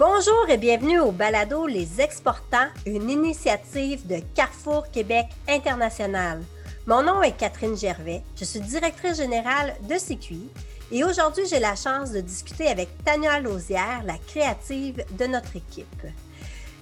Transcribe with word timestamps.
Bonjour 0.00 0.48
et 0.48 0.56
bienvenue 0.56 0.98
au 0.98 1.12
Balado 1.12 1.66
Les 1.66 2.00
Exportants, 2.00 2.70
une 2.86 3.10
initiative 3.10 4.06
de 4.06 4.16
Carrefour 4.34 4.90
Québec 4.90 5.26
International. 5.46 6.40
Mon 6.86 7.02
nom 7.02 7.22
est 7.22 7.36
Catherine 7.36 7.76
Gervais, 7.76 8.22
je 8.34 8.46
suis 8.46 8.60
directrice 8.60 9.18
générale 9.18 9.74
de 9.82 9.96
CQI 9.96 10.48
et 10.90 11.04
aujourd'hui 11.04 11.44
j'ai 11.50 11.58
la 11.58 11.76
chance 11.76 12.12
de 12.12 12.22
discuter 12.22 12.68
avec 12.68 12.88
Tania 13.04 13.40
Lausière, 13.40 14.00
la 14.06 14.16
créative 14.26 15.04
de 15.18 15.26
notre 15.26 15.54
équipe. 15.54 16.06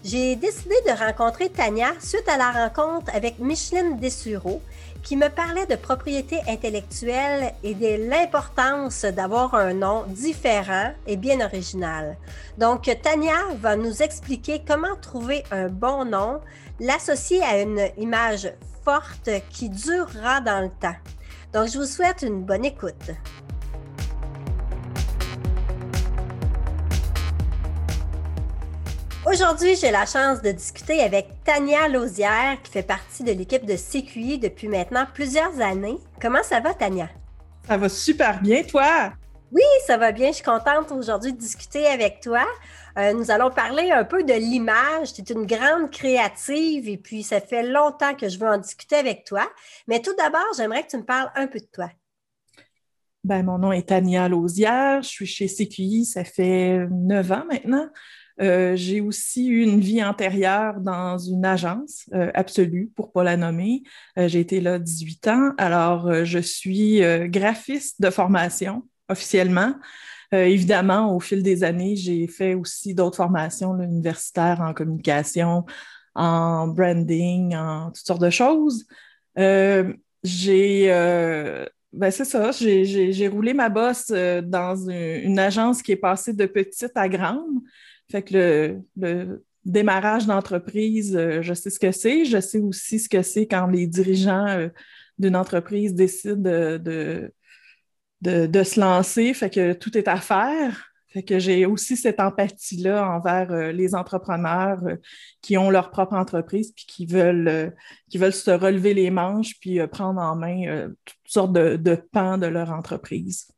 J'ai 0.05 0.37
décidé 0.37 0.77
de 0.87 0.97
rencontrer 0.97 1.51
Tania 1.51 1.95
suite 1.99 2.29
à 2.29 2.37
la 2.37 2.53
rencontre 2.53 3.13
avec 3.13 3.41
Micheline 3.41 3.99
Dessureau, 3.99 4.63
qui 5.03 5.17
me 5.17 5.29
parlait 5.29 5.67
de 5.67 5.77
propriété 5.77 6.41
intellectuelle 6.49 7.53
et 7.63 7.75
de 7.75 8.09
l'importance 8.09 9.05
d'avoir 9.05 9.55
un 9.55 9.75
nom 9.75 10.05
différent 10.09 10.93
et 11.07 11.17
bien 11.17 11.41
original. 11.45 12.17
Donc, 12.59 12.91
Tania 13.03 13.37
va 13.61 13.77
nous 13.77 14.03
expliquer 14.03 14.63
comment 14.67 14.97
trouver 15.01 15.45
un 15.51 15.69
bon 15.69 16.05
nom, 16.05 16.41
l'associer 16.81 17.43
à 17.43 17.61
une 17.61 17.89
image 17.97 18.53
forte 18.85 19.31
qui 19.51 19.69
durera 19.69 20.41
dans 20.41 20.63
le 20.63 20.71
temps. 20.81 20.97
Donc, 21.53 21.69
je 21.69 21.79
vous 21.79 21.87
souhaite 21.87 22.23
une 22.23 22.43
bonne 22.43 22.65
écoute. 22.65 23.11
Aujourd'hui, 29.31 29.77
j'ai 29.77 29.91
la 29.91 30.07
chance 30.07 30.41
de 30.41 30.53
discuter 30.53 31.01
avec 31.01 31.27
Tania 31.45 31.87
Lausière, 31.87 32.57
qui 32.63 32.73
fait 32.73 32.83
partie 32.83 33.23
de 33.23 33.33
l'équipe 33.33 33.67
de 33.67 33.75
CQI 33.75 34.39
depuis 34.39 34.69
maintenant 34.69 35.05
plusieurs 35.13 35.61
années. 35.61 35.99
Comment 36.19 36.43
ça 36.43 36.61
va, 36.61 36.73
Tania? 36.73 37.11
Ça 37.67 37.77
va 37.77 37.91
super 37.91 38.41
bien, 38.41 38.63
toi? 38.63 39.13
Oui, 39.53 39.63
ça 39.87 39.99
va 39.99 40.13
bien. 40.13 40.29
Je 40.29 40.37
suis 40.37 40.45
contente 40.45 40.91
aujourd'hui 40.93 41.35
de 41.35 41.39
discuter 41.39 41.87
avec 41.89 42.21
toi. 42.21 42.43
Euh, 42.97 43.13
nous 43.13 43.31
allons 43.31 43.51
parler 43.51 43.91
un 43.91 44.05
peu 44.05 44.25
de 44.25 44.33
l'image. 44.33 45.13
Tu 45.13 45.21
es 45.21 45.35
une 45.35 45.45
grande 45.45 45.91
créative 45.91 46.89
et 46.89 46.97
puis 46.97 47.23
ça 47.23 47.43
fait 47.43 47.65
longtemps 47.65 48.15
que 48.15 48.31
je 48.31 48.39
veux 48.39 48.49
en 48.49 48.57
discuter 48.57 48.97
avec 48.97 49.25
toi. 49.25 49.47
Mais 49.89 50.01
tout 50.01 50.15
d'abord, 50.17 50.47
j'aimerais 50.57 50.85
que 50.85 50.91
tu 50.91 50.97
me 50.97 51.05
parles 51.05 51.31
un 51.35 51.49
peu 51.49 51.59
de 51.59 51.69
toi. 51.71 51.91
Ben, 53.25 53.43
mon 53.43 53.59
nom 53.59 53.73
est 53.73 53.89
Tania 53.89 54.27
Lausière. 54.27 55.03
Je 55.03 55.09
suis 55.09 55.27
chez 55.27 55.49
CQI, 55.49 56.07
ça 56.07 56.25
fait 56.25 56.87
neuf 56.91 57.31
ans 57.31 57.45
maintenant. 57.47 57.91
Euh, 58.41 58.77
j'ai 58.77 59.01
aussi 59.01 59.49
eu 59.49 59.63
une 59.63 59.81
vie 59.81 60.03
antérieure 60.03 60.81
dans 60.81 61.19
une 61.19 61.45
agence 61.45 62.09
euh, 62.15 62.31
absolue, 62.35 62.91
pour 62.95 63.07
ne 63.07 63.11
pas 63.11 63.25
la 63.25 63.37
nommer. 63.37 63.83
Euh, 64.19 64.29
j'ai 64.29 64.41
été 64.41 64.61
là 64.61 64.79
18 64.79 65.27
ans. 65.29 65.51
Alors, 65.59 66.25
je 66.25 66.39
suis 66.39 67.01
graphiste 67.29 68.01
de 68.01 68.11
formation 68.11 68.85
officiellement. 69.09 69.75
évidemment, 70.33 71.15
au 71.15 71.21
fil 71.21 71.43
des 71.43 71.65
années, 71.65 71.97
j'ai 71.97 72.27
fait 72.27 72.55
aussi 72.55 72.95
d'autres 72.95 73.17
formations 73.17 73.77
universitaires 73.81 74.61
en 74.61 74.75
communication, 74.75 75.65
en 76.15 76.69
branding, 76.69 77.57
en 77.57 77.91
toutes 77.91 78.07
sortes 78.07 78.23
de 78.23 78.31
choses. 78.31 78.87
j'ai 80.23 80.89
ben 81.91 82.11
c'est 82.11 82.27
ça, 82.27 82.51
j'ai 82.53 83.29
roulé 83.29 83.55
ma 83.55 83.71
bosse 83.71 84.09
dans 84.11 84.77
une, 84.91 85.39
agence 85.39 85.81
qui 85.83 85.93
est 85.93 85.97
passée 85.97 86.35
de 86.35 86.45
petite 86.45 86.93
à 86.95 87.09
grande. 87.09 87.63
Fait 88.11 88.23
que 88.23 88.81
le, 88.97 89.45
démarrage 89.65 90.27
d'entreprise, 90.27 91.15
euh, 91.15 91.43
je 91.43 91.53
sais 91.55 91.71
ce 91.71 91.79
que 91.79 91.93
c'est. 91.93 92.25
Je 92.25 92.41
sais 92.41 92.59
aussi 92.59 92.99
ce 92.99 93.09
que 93.09 93.23
c'est 93.23 93.47
quand 93.47 93.67
les 93.67 93.87
dirigeants 93.87 94.47
euh, 94.47 94.69
d'une 95.19 95.37
entreprise 95.37 95.95
décident 95.95 96.41
de, 96.41 97.31
de, 98.23 98.63
se 98.63 98.81
lancer. 98.81 99.35
Fait 99.35 99.51
que 99.51 99.75
tout 99.75 99.97
est 99.99 100.09
à 100.09 100.17
faire. 100.17 100.91
Fait 101.09 101.23
que 101.23 101.39
j'ai 101.39 101.67
aussi 101.67 101.97
cette 101.97 102.21
empathie-là 102.21 103.07
envers 103.11 103.51
euh, 103.51 103.73
les 103.73 103.95
entrepreneurs 103.95 104.83
qui 105.43 105.59
ont 105.59 105.71
leur 105.71 105.91
propre 105.91 106.15
entreprise 106.15 106.73
puis 106.73 106.87
qui 106.87 107.07
veulent, 107.07 107.75
qui 108.11 108.19
veulent 108.19 108.33
se 108.33 108.51
relever 108.51 108.95
les 108.95 109.11
manches 109.11 109.59
puis 109.61 109.81
prendre 109.87 110.21
en 110.21 110.37
main 110.37 110.89
toutes 111.05 111.17
sortes 111.27 111.53
de, 111.53 111.77
de 111.77 111.95
pans 111.95 112.39
de 112.39 112.47
leur 112.47 112.71
entreprise. 112.71 113.49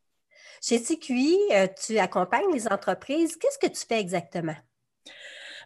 Chez 0.62 0.78
CQI, 0.78 1.38
euh, 1.53 1.66
tu 1.87 1.98
accompagnes 1.98 2.53
les 2.53 2.69
entreprises. 2.69 3.37
Qu'est-ce 3.37 3.59
que 3.59 3.72
tu 3.72 3.87
fais 3.88 3.98
exactement? 3.98 4.54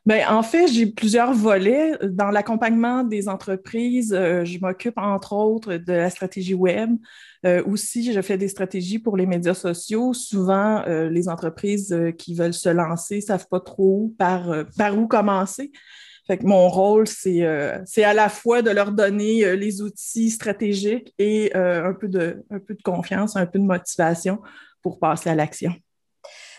Bien, 0.07 0.29
en 0.33 0.43
fait, 0.45 0.69
j'ai 0.69 0.87
plusieurs 0.87 1.33
volets. 1.33 1.99
Dans 2.03 2.31
l'accompagnement 2.31 3.03
des 3.03 3.29
entreprises, 3.29 4.13
euh, 4.13 4.45
je 4.45 4.61
m'occupe 4.61 4.97
entre 4.97 5.33
autres 5.33 5.77
de 5.77 5.93
la 5.93 6.11
stratégie 6.11 6.55
web. 6.55 6.91
Euh, 7.45 7.65
aussi, 7.65 8.13
je 8.13 8.21
fais 8.21 8.39
des 8.39 8.47
stratégies 8.47 9.01
pour 9.01 9.17
les 9.17 9.27
médias 9.27 9.55
sociaux. 9.55 10.13
Souvent, 10.13 10.85
les 10.87 11.29
entreprises 11.29 11.95
qui 12.17 12.35
veulent 12.35 12.55
se 12.55 12.69
lancer 12.69 13.17
ne 13.17 13.21
savent 13.21 13.49
pas 13.49 13.61
trop 13.61 14.13
par, 14.17 14.65
par 14.79 14.97
où 14.97 15.09
commencer. 15.09 15.73
Fait 16.27 16.39
que 16.39 16.47
mon 16.47 16.69
rôle, 16.69 17.07
c'est 17.07 17.45
à 17.45 18.15
la 18.15 18.29
fois 18.29 18.63
de 18.63 18.71
leur 18.71 18.93
donner 18.93 19.57
les 19.57 19.83
outils 19.83 20.31
stratégiques 20.31 21.13
et 21.19 21.55
un 21.55 21.93
peu 21.93 22.09
de 22.09 22.45
confiance, 22.83 23.37
un 23.37 23.47
peu 23.47 23.59
de 23.59 23.65
motivation 23.65 24.39
pour 24.85 25.01
passer 25.01 25.31
à 25.31 25.35
l'action. 25.35 25.75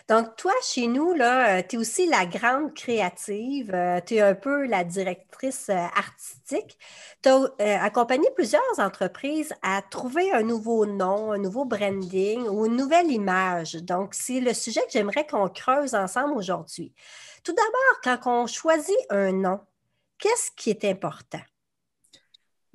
Donc, 0.07 0.35
toi, 0.35 0.53
chez 0.61 0.85
nous, 0.85 1.13
euh, 1.13 1.63
tu 1.67 1.75
es 1.75 1.79
aussi 1.79 2.05
la 2.07 2.27
grande 2.27 2.75
créative, 2.75 3.71
euh, 3.73 3.99
tu 4.05 4.15
es 4.15 4.21
un 4.21 4.35
peu 4.35 4.67
la 4.67 4.83
directrice 4.83 5.69
euh, 5.69 5.73
artistique. 5.73 6.77
Tu 7.23 7.29
as 7.29 7.83
accompagné 7.83 8.27
plusieurs 8.35 8.61
entreprises 8.77 9.51
à 9.63 9.81
trouver 9.81 10.31
un 10.31 10.43
nouveau 10.43 10.85
nom, 10.85 11.31
un 11.31 11.39
nouveau 11.39 11.65
branding 11.65 12.47
ou 12.47 12.67
une 12.67 12.75
nouvelle 12.75 13.11
image. 13.11 13.73
Donc, 13.75 14.13
c'est 14.13 14.41
le 14.41 14.53
sujet 14.53 14.81
que 14.81 14.91
j'aimerais 14.91 15.25
qu'on 15.25 15.49
creuse 15.49 15.95
ensemble 15.95 16.35
aujourd'hui. 16.37 16.93
Tout 17.43 17.53
d'abord, 17.53 18.21
quand 18.21 18.43
on 18.43 18.47
choisit 18.47 18.95
un 19.09 19.31
nom, 19.31 19.59
qu'est-ce 20.19 20.51
qui 20.55 20.69
est 20.69 20.85
important? 20.85 21.41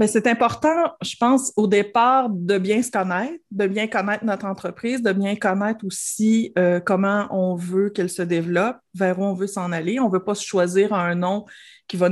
C'est 0.06 0.26
important, 0.26 0.94
je 1.02 1.14
pense, 1.16 1.52
au 1.56 1.66
départ, 1.66 2.30
de 2.30 2.56
bien 2.56 2.82
se 2.82 2.90
connaître, 2.90 3.34
de 3.50 3.66
bien 3.66 3.86
connaître 3.86 4.24
notre 4.24 4.46
entreprise, 4.46 5.02
de 5.02 5.12
bien 5.12 5.36
connaître 5.36 5.84
aussi 5.84 6.52
euh, 6.58 6.80
comment 6.80 7.26
on 7.30 7.54
veut 7.54 7.90
qu'elle 7.90 8.08
se 8.08 8.22
développe, 8.22 8.78
vers 8.94 9.18
où 9.18 9.24
on 9.24 9.34
veut 9.34 9.46
s'en 9.46 9.72
aller. 9.72 10.00
On 10.00 10.08
ne 10.08 10.12
veut 10.12 10.24
pas 10.24 10.32
choisir 10.32 10.94
un 10.94 11.14
nom 11.14 11.44
qui 11.86 11.98
va 11.98 12.08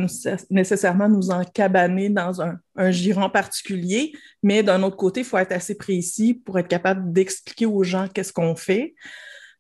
nécessairement 0.50 1.08
nous 1.08 1.30
encabaner 1.30 2.10
dans 2.10 2.42
un, 2.42 2.58
giron 2.90 3.30
particulier, 3.30 4.12
mais 4.42 4.62
d'un 4.62 4.82
autre 4.82 4.96
côté, 4.96 5.20
il 5.20 5.26
faut 5.26 5.38
être 5.38 5.52
assez 5.52 5.76
précis 5.76 6.34
pour 6.34 6.58
être 6.58 6.68
capable 6.68 7.10
d'expliquer 7.12 7.66
aux 7.66 7.84
gens 7.84 8.06
qu'est-ce 8.12 8.32
qu'on 8.32 8.54
fait. 8.54 8.94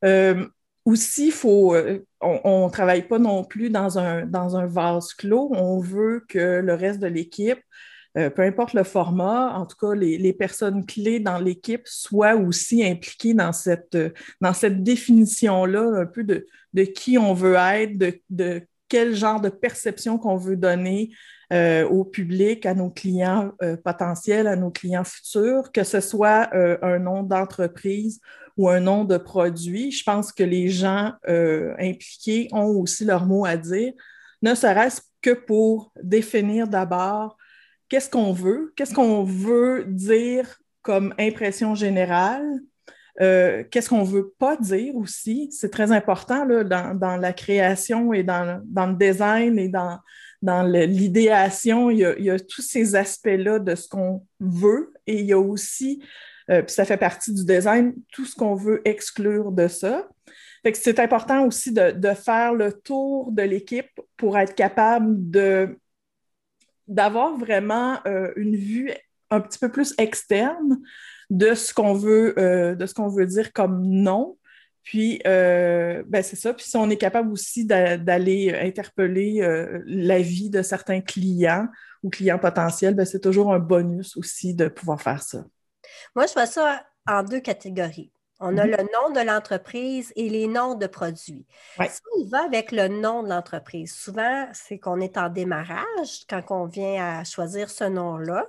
Euh, 0.04 0.46
aussi, 0.84 1.30
faut, 1.30 1.74
euh, 1.74 2.04
on 2.20 2.66
ne 2.66 2.70
travaille 2.70 3.08
pas 3.08 3.18
non 3.18 3.42
plus 3.44 3.70
dans 3.70 3.98
un 3.98 4.66
vase 4.66 5.14
clos. 5.14 5.50
On 5.54 5.80
veut 5.80 6.24
que 6.28 6.60
le 6.60 6.74
reste 6.74 7.00
de 7.00 7.06
l'équipe 7.06 7.58
euh, 8.18 8.30
peu 8.30 8.42
importe 8.42 8.74
le 8.74 8.82
format, 8.82 9.52
en 9.54 9.64
tout 9.64 9.76
cas, 9.76 9.94
les, 9.94 10.32
personnes 10.32 10.84
clés 10.84 11.20
dans 11.20 11.38
l'équipe 11.38 11.82
soient 11.84 12.34
aussi 12.34 12.84
impliquées 12.84 13.34
dans 13.34 13.52
cette, 13.52 13.96
dans 14.40 14.52
cette 14.52 14.82
définition-là, 14.82 16.00
un 16.00 16.06
peu 16.06 16.24
de, 16.24 16.46
qui 16.84 17.16
on 17.16 17.32
veut 17.32 17.54
être, 17.54 17.96
de, 18.28 18.62
quel 18.88 19.14
genre 19.14 19.40
de 19.40 19.50
perception 19.50 20.18
qu'on 20.18 20.36
veut 20.36 20.56
donner 20.56 21.10
euh, 21.52 21.86
au 21.88 22.04
public, 22.04 22.66
à 22.66 22.74
nos 22.74 22.90
clients 22.90 23.52
euh, 23.62 23.76
potentiels, 23.76 24.48
à 24.48 24.56
nos 24.56 24.70
clients 24.70 25.04
futurs, 25.04 25.70
que 25.70 25.84
ce 25.84 26.00
soit 26.00 26.50
un 26.54 26.98
nom 26.98 27.22
d'entreprise 27.22 28.20
ou 28.56 28.68
un 28.68 28.80
nom 28.80 29.04
de 29.04 29.16
produit. 29.16 29.92
Je 29.92 30.02
pense 30.02 30.32
que 30.32 30.42
les 30.42 30.68
gens 30.68 31.12
impliqués 31.26 32.48
ont 32.52 32.66
aussi 32.66 33.04
leur 33.04 33.26
mot 33.26 33.44
à 33.44 33.56
dire, 33.56 33.92
ne 34.42 34.54
serait-ce 34.54 35.02
que 35.20 35.30
pour 35.30 35.92
définir 36.02 36.66
d'abord 36.66 37.36
qu'est-ce 37.88 38.10
qu'on 38.10 38.32
veut, 38.32 38.72
qu'est-ce 38.76 38.94
qu'on 38.94 39.24
veut 39.24 39.84
dire 39.86 40.58
comme 40.82 41.14
impression 41.18 41.74
générale, 41.74 42.60
euh, 43.20 43.64
qu'est-ce 43.70 43.88
qu'on 43.88 44.04
veut 44.04 44.32
pas 44.38 44.56
dire 44.56 44.94
aussi? 44.96 45.48
C'est 45.50 45.70
très 45.70 45.90
important 45.90 46.44
là, 46.44 46.62
dans, 46.64 47.16
la 47.16 47.32
création 47.32 48.12
et 48.12 48.22
dans, 48.22 48.62
le 48.64 48.94
design 48.94 49.58
et 49.58 49.68
dans, 49.68 49.98
dans 50.40 50.62
l'idéation. 50.62 51.90
Il, 51.90 51.98
y 51.98 52.30
a 52.30 52.38
tous 52.38 52.62
ces 52.62 52.94
aspects-là 52.94 53.58
de 53.58 53.74
ce 53.74 53.88
qu'on 53.88 54.24
veut 54.38 54.92
et 55.06 55.18
il 55.20 55.26
y 55.26 55.32
a 55.32 55.38
aussi, 55.38 56.02
euh, 56.50 56.62
puis 56.62 56.72
ça 56.72 56.84
fait 56.84 56.96
partie 56.96 57.34
du 57.34 57.44
design, 57.44 57.94
tout 58.12 58.24
ce 58.24 58.36
qu'on 58.36 58.54
veut 58.54 58.80
exclure 58.84 59.50
de 59.50 59.66
ça. 59.66 60.08
c'est 60.74 61.00
important 61.00 61.44
aussi 61.44 61.72
de, 61.72 61.90
de 61.90 62.14
faire 62.14 62.54
le 62.54 62.72
tour 62.72 63.32
de 63.32 63.42
l'équipe 63.42 64.00
pour 64.16 64.38
être 64.38 64.54
capable 64.54 65.28
de 65.28 65.76
d'avoir 66.88 67.36
vraiment 67.36 68.00
euh, 68.06 68.32
une 68.36 68.56
vue 68.56 68.90
un 69.30 69.40
petit 69.40 69.58
peu 69.58 69.70
plus 69.70 69.94
externe 69.98 70.78
de 71.30 71.54
ce 71.54 71.74
qu'on 71.74 71.92
veut, 71.92 72.34
euh, 72.38 73.26
dire 73.26 73.52
comme 73.52 73.82
non. 73.86 74.36
Puis, 74.82 75.20
euh, 75.26 76.02
ben 76.06 76.22
c'est 76.22 76.36
ça. 76.36 76.54
Puis, 76.54 76.64
si 76.64 76.76
on 76.78 76.88
est 76.88 76.96
capable 76.96 77.30
aussi 77.30 77.66
d'aller 77.66 78.54
interpeller 78.58 79.40
l'avis 79.84 80.48
de 80.48 80.62
certains 80.62 81.02
clients 81.02 81.68
ou 82.02 82.08
clients 82.08 82.38
potentiels, 82.38 82.94
ben 82.94 83.04
c'est 83.04 83.20
toujours 83.20 83.52
un 83.52 83.58
bonus 83.58 84.16
aussi 84.16 84.54
de 84.54 84.68
pouvoir 84.68 85.02
faire 85.02 85.22
ça. 85.22 85.44
Moi, 86.16 86.26
je 86.26 86.32
vois 86.32 86.46
ça 86.46 86.86
en 87.06 87.22
deux 87.22 87.40
catégories. 87.40 88.10
On 88.40 88.56
a 88.56 88.64
mhm. 88.64 88.70
le 88.70 88.76
nom 88.76 89.12
de 89.14 89.26
l'entreprise 89.26 90.12
et 90.14 90.28
les 90.28 90.46
noms 90.46 90.74
de 90.74 90.86
produits. 90.86 91.44
Si 91.80 92.00
on 92.16 92.24
va 92.26 92.44
avec 92.44 92.70
le 92.70 92.88
nom 92.88 93.22
de 93.22 93.28
l'entreprise, 93.28 93.94
souvent, 93.94 94.46
c'est 94.52 94.78
qu'on 94.78 95.00
est 95.00 95.16
en 95.16 95.28
démarrage 95.28 96.24
quand 96.28 96.42
on 96.50 96.66
vient 96.66 97.18
à 97.18 97.24
choisir 97.24 97.68
ce 97.68 97.84
nom-là. 97.84 98.46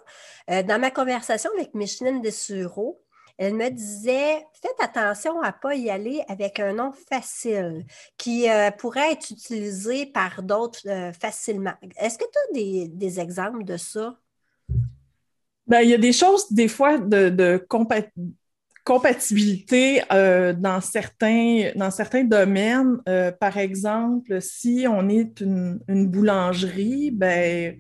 Euh, 0.52 0.62
dans 0.64 0.80
ma 0.80 0.92
conversation 0.92 1.50
avec 1.56 1.74
Micheline 1.74 2.22
Dessureau, 2.22 3.02
elle 3.40 3.54
me 3.54 3.70
disait 3.70 4.46
faites 4.62 4.80
attention 4.80 5.42
à 5.42 5.48
ne 5.48 5.54
pas 5.62 5.74
y 5.74 5.90
aller 5.90 6.22
avec 6.28 6.60
un 6.60 6.74
nom 6.74 6.92
facile 6.92 7.86
qui 8.18 8.50
euh, 8.50 8.70
pourrait 8.70 9.14
être 9.14 9.32
utilisé 9.32 10.06
par 10.06 10.44
d'autres 10.44 10.88
euh, 10.88 11.14
facilement. 11.14 11.74
Est-ce 11.98 12.18
que 12.18 12.26
tu 12.26 12.60
as 12.60 12.88
des, 12.92 13.20
exemples 13.20 13.64
de 13.64 13.78
ça? 13.78 14.20
Ben, 15.68 15.82
il 15.82 15.90
y 15.90 15.94
a 15.94 15.98
des 15.98 16.12
choses, 16.12 16.52
des 16.52 16.68
fois, 16.68 16.98
de, 16.98 17.66
compatibilité 18.92 20.02
euh, 20.12 20.54
dans, 20.54 20.82
certains, 20.82 21.72
dans 21.76 21.92
certains 21.92 22.24
domaines. 22.24 22.98
par 23.40 23.58
exemple, 23.58 24.42
si 24.42 24.86
on 24.90 25.08
est 25.10 25.42
une, 25.42 26.08
boulangerie, 26.08 27.12
ben, 27.12 27.78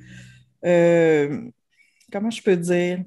comment 2.12 2.30
je 2.30 2.42
peux 2.44 2.58
dire? 2.58 3.00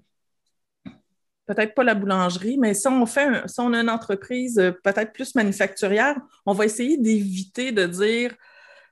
peut-être 1.46 1.75
pas 1.75 1.84
la 1.84 1.94
boulangerie, 1.94 2.58
mais 2.58 2.75
si 2.75 2.87
on 2.88 3.06
fait 3.06 3.28
si 3.46 3.60
on 3.60 3.72
a 3.72 3.81
une 3.81 3.90
entreprise 3.90 4.58
euh, 4.58 4.72
peut-être 4.82 5.12
plus 5.12 5.34
manufacturière, 5.34 6.16
on 6.46 6.52
va 6.52 6.64
essayer 6.64 6.96
d'éviter 6.96 7.72
de 7.72 7.87
dire 7.87 8.34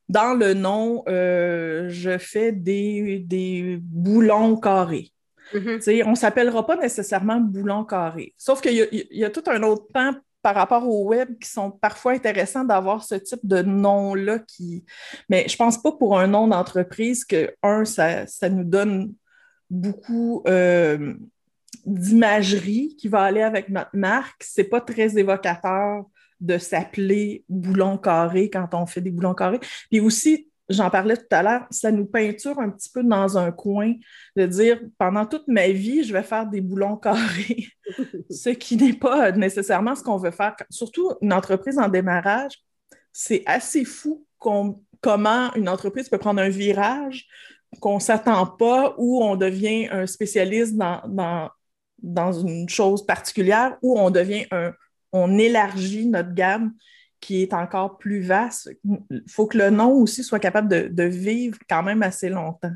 dans 0.08 0.34
le 0.34 0.54
nom, 0.54 1.04
euh, 1.08 1.88
je 1.88 2.18
fais 2.18 2.50
des, 2.50 3.78
boulons 3.80 4.56
carrés. 4.56 5.12
Mm-hmm. 5.55 6.05
On 6.06 6.11
ne 6.11 6.17
s'appellera 6.17 6.67
pas 6.67 6.76
nécessairement 6.76 7.41
boulon 7.41 7.85
carré. 7.85 8.35
Sauf 8.37 8.61
qu'il 8.61 8.88
y, 8.93 9.25
a 9.25 9.31
tout 9.31 9.44
un 9.47 9.62
autre 9.62 9.87
temps 9.93 10.14
par 10.43 10.55
rapport 10.55 10.88
au 10.88 11.05
web 11.08 11.38
qui 11.38 11.49
sont 11.49 11.70
parfois 11.70 12.12
intéressants 12.12 12.64
d'avoir 12.64 13.05
ce 13.05 13.14
type 13.14 13.41
de 13.44 13.62
nom-là. 13.62 14.38
Qui... 14.41 14.85
Mais 15.29 15.47
je 15.49 15.55
ne 15.55 15.58
pense 15.58 15.81
pas 15.81 15.93
pour 15.93 16.19
un 16.19 16.26
nom 16.26 16.49
d'entreprise 16.49 17.25
que, 17.25 17.55
un, 17.62 17.85
ça, 17.85 18.25
nous 18.49 18.64
donne 18.64 19.12
beaucoup 19.69 20.43
euh, 20.49 21.14
d'imagerie 21.85 22.96
qui 22.99 23.08
va 23.08 23.23
aller 23.23 23.43
avec 23.43 23.69
notre 23.69 23.94
marque, 23.94 24.43
c'est 24.43 24.64
pas 24.64 24.81
très 24.81 25.19
évocateur 25.19 26.05
de 26.41 26.56
s'appeler 26.58 27.44
boulon 27.49 27.99
carré 27.99 28.49
quand 28.49 28.69
on 28.73 28.87
fait 28.87 29.00
des 29.00 29.11
boulons 29.11 29.35
carrés. 29.35 29.61
Puis 29.91 30.00
aussi, 30.00 30.50
j'en 30.70 30.88
parlais 30.88 31.17
tout 31.17 31.26
à 31.32 31.43
l'heure, 31.43 31.67
ça 31.70 31.90
nous 31.90 32.06
peinture 32.06 32.58
un 32.58 32.70
petit 32.70 32.88
peu 32.88 33.02
dans 33.02 33.37
un 33.37 33.50
coin 33.50 33.94
de 34.37 34.46
dire 34.46 34.81
pendant 34.99 35.26
toute 35.26 35.46
ma 35.49 35.69
vie, 35.69 36.05
je 36.05 36.12
vais 36.12 36.22
faire 36.22 36.46
des 36.46 36.61
boulons 36.61 36.96
carrés, 36.96 37.67
ce 38.31 38.50
qui 38.50 38.76
n'est 38.76 38.94
pas 38.94 39.32
nécessairement 39.32 39.94
ce 39.94 40.02
qu'on 40.02 40.17
veut 40.17 40.31
faire. 40.31 40.56
Surtout 40.70 41.12
une 41.20 41.32
entreprise 41.32 41.78
en 41.78 41.88
démarrage, 41.88 42.55
c'est 43.12 43.43
assez 43.46 43.84
fou 43.84 44.25
comment 44.38 45.52
une 45.55 45.69
entreprise 45.69 46.08
peut 46.08 46.19
prendre 46.19 46.40
un 46.40 46.49
virage 46.49 47.26
qu'on 47.81 47.96
ne 47.96 48.00
s'attend 48.00 48.46
pas 48.46 48.94
ou 48.96 49.22
on 49.22 49.37
devient 49.37 49.88
un 49.90 50.06
spécialiste 50.06 50.76
dans, 50.76 51.50
dans 51.99 52.32
une 52.32 52.69
chose 52.69 53.05
particulière 53.05 53.76
où 53.82 53.99
on 53.99 54.11
devient 54.11 54.46
un, 54.50 54.72
on 55.12 55.38
élargit 55.38 56.06
notre 56.06 56.32
gamme 56.32 56.72
qui 57.20 57.43
est 57.43 57.52
encore 57.52 57.99
plus 57.99 58.22
vaste. 58.22 58.70
Il 58.84 59.22
faut 59.28 59.46
que 59.46 59.58
le 59.58 59.70
nom 59.70 59.93
aussi 59.93 60.25
soit 60.25 60.38
capable 60.38 60.69
de, 60.94 61.05
vivre 61.05 61.58
quand 61.69 61.82
même 61.82 62.02
assez 62.02 62.28
longtemps. 62.28 62.72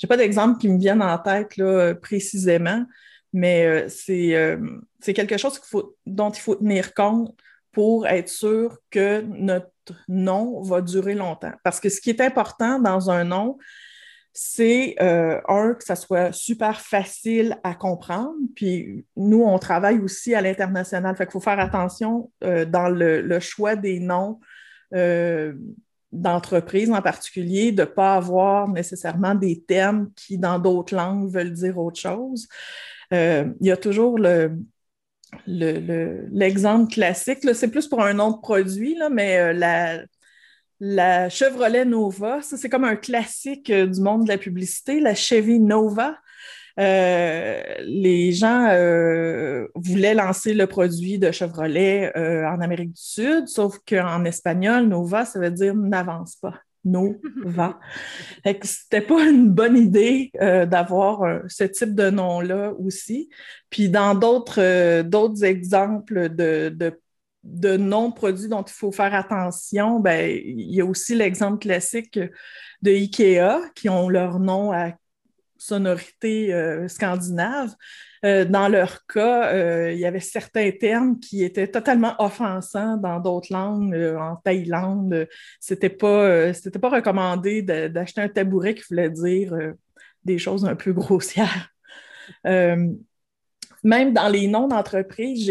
Je 0.00 0.06
n'ai 0.06 0.08
pas 0.08 0.16
d'exemple 0.16 0.58
qui 0.58 0.68
me 0.68 0.78
viennent 0.78 1.02
en 1.02 1.18
tête 1.18 1.54
précisément, 2.00 2.84
mais 3.32 3.66
euh, 3.66 3.88
euh, 4.10 4.58
c'est 5.00 5.14
quelque 5.14 5.36
chose 5.36 5.60
dont 6.06 6.30
il 6.30 6.40
faut 6.40 6.54
tenir 6.54 6.94
compte 6.94 7.36
pour 7.72 8.06
être 8.06 8.28
sûr 8.28 8.78
que 8.90 9.20
notre 9.22 9.68
nom 10.08 10.62
va 10.62 10.80
durer 10.80 11.14
longtemps. 11.14 11.52
Parce 11.62 11.80
que 11.80 11.88
ce 11.88 12.00
qui 12.00 12.10
est 12.10 12.20
important 12.20 12.78
dans 12.78 13.10
un 13.10 13.24
nom, 13.24 13.58
c'est 14.36 14.96
euh, 15.00 15.40
un, 15.46 15.74
que 15.74 15.84
ça 15.84 15.94
soit 15.94 16.32
super 16.32 16.80
facile 16.80 17.56
à 17.62 17.72
comprendre. 17.74 18.34
Puis 18.56 19.06
nous, 19.16 19.42
on 19.42 19.58
travaille 19.60 20.00
aussi 20.00 20.34
à 20.34 20.40
l'international. 20.40 21.16
Fait 21.16 21.30
faut 21.30 21.38
faire 21.38 21.60
attention 21.60 22.32
euh, 22.42 22.64
dans 22.64 22.88
le, 22.88 23.38
choix 23.38 23.76
des 23.76 24.00
noms 24.00 24.40
euh, 24.92 25.54
d'entreprises 26.10 26.90
en 26.90 27.00
particulier, 27.00 27.70
de 27.70 27.82
ne 27.82 27.86
pas 27.86 28.16
avoir 28.16 28.68
nécessairement 28.68 29.36
des 29.36 29.62
termes 29.62 30.10
qui, 30.16 30.36
dans 30.36 30.58
d'autres 30.58 30.96
langues, 30.96 31.32
veulent 31.32 31.52
dire 31.52 31.78
autre 31.78 32.00
chose. 32.00 32.48
il 33.12 33.54
y 33.60 33.70
a 33.70 33.76
toujours 33.76 34.18
le, 34.18 34.58
l'exemple 35.46 36.92
classique, 36.92 37.38
c'est 37.54 37.70
plus 37.70 37.86
pour 37.86 38.02
un 38.02 38.14
nom 38.14 38.32
de 38.32 38.40
produit, 38.40 38.96
là, 38.96 39.08
mais 39.10 39.54
la, 39.54 40.02
la 40.86 41.30
Chevrolet 41.30 41.86
Nova, 41.86 42.42
ça 42.42 42.58
c'est 42.58 42.68
comme 42.68 42.84
un 42.84 42.96
classique 42.96 43.70
euh, 43.70 43.86
du 43.86 44.02
monde 44.02 44.24
de 44.24 44.28
la 44.28 44.36
publicité, 44.36 45.00
la 45.00 45.14
Chevy 45.14 45.58
Nova. 45.58 46.18
Euh, 46.78 47.62
les 47.86 48.32
gens 48.32 48.68
euh, 48.70 49.66
voulaient 49.74 50.12
lancer 50.12 50.52
le 50.52 50.66
produit 50.66 51.18
de 51.18 51.30
Chevrolet 51.30 52.12
en 52.16 52.60
Amérique 52.60 52.92
du 52.92 53.00
Sud, 53.00 53.48
sauf 53.48 53.78
qu'en 53.88 54.24
espagnol, 54.24 54.86
Nova, 54.86 55.24
ça 55.24 55.38
veut 55.38 55.50
dire 55.50 55.74
n'avance 55.74 56.36
pas. 56.36 56.54
Nova. 56.84 57.78
C'était 58.62 59.00
pas 59.00 59.22
une 59.22 59.48
bonne 59.48 59.78
idée 59.78 60.30
d'avoir 60.34 61.40
ce 61.48 61.64
type 61.64 61.94
de 61.94 62.10
nom-là 62.10 62.74
aussi. 62.78 63.30
Puis 63.70 63.88
dans 63.88 64.14
d'autres 64.14 65.00
d'autres 65.00 65.44
exemples 65.44 66.28
de, 66.28 66.68
de 66.68 67.00
de 67.44 67.76
non-produits 67.76 68.48
dont 68.48 68.62
il 68.62 68.72
faut 68.72 68.92
faire 68.92 69.14
attention, 69.14 70.00
ben, 70.00 70.30
il 70.30 70.74
y 70.74 70.80
a 70.80 70.84
aussi 70.84 71.14
l'exemple 71.14 71.58
classique 71.58 72.18
de 72.82 72.90
IKEA 72.90 73.60
qui 73.74 73.88
ont 73.88 74.08
leur 74.08 74.40
nom 74.40 74.72
à 74.72 74.92
sonorité 75.58 76.52
euh, 76.52 76.88
scandinave. 76.88 77.74
Euh, 78.24 78.44
dans 78.44 78.68
leur 78.68 79.06
cas, 79.06 79.52
euh, 79.52 79.92
il 79.92 79.98
y 79.98 80.06
avait 80.06 80.20
certains 80.20 80.70
termes 80.72 81.20
qui 81.20 81.44
étaient 81.44 81.68
totalement 81.68 82.14
offensants 82.18 82.96
dans 82.96 83.20
d'autres 83.20 83.52
langues. 83.52 83.94
en 84.18 84.36
Thaïlande, 84.36 85.28
c'était 85.60 85.90
pas, 85.90 86.52
pas 86.80 86.88
recommandé 86.88 87.62
d'acheter 87.62 88.20
un 88.20 88.28
tabouret 88.28 88.74
qui 88.74 88.84
voulait 88.88 89.10
dire 89.10 89.54
des 90.24 90.38
choses 90.38 90.64
un 90.64 90.74
peu 90.74 90.92
grossières 90.92 91.70
même 93.84 94.14
dans 94.14 94.28
les 94.28 94.48
noms 94.48 94.66
d'entreprise, 94.66 95.50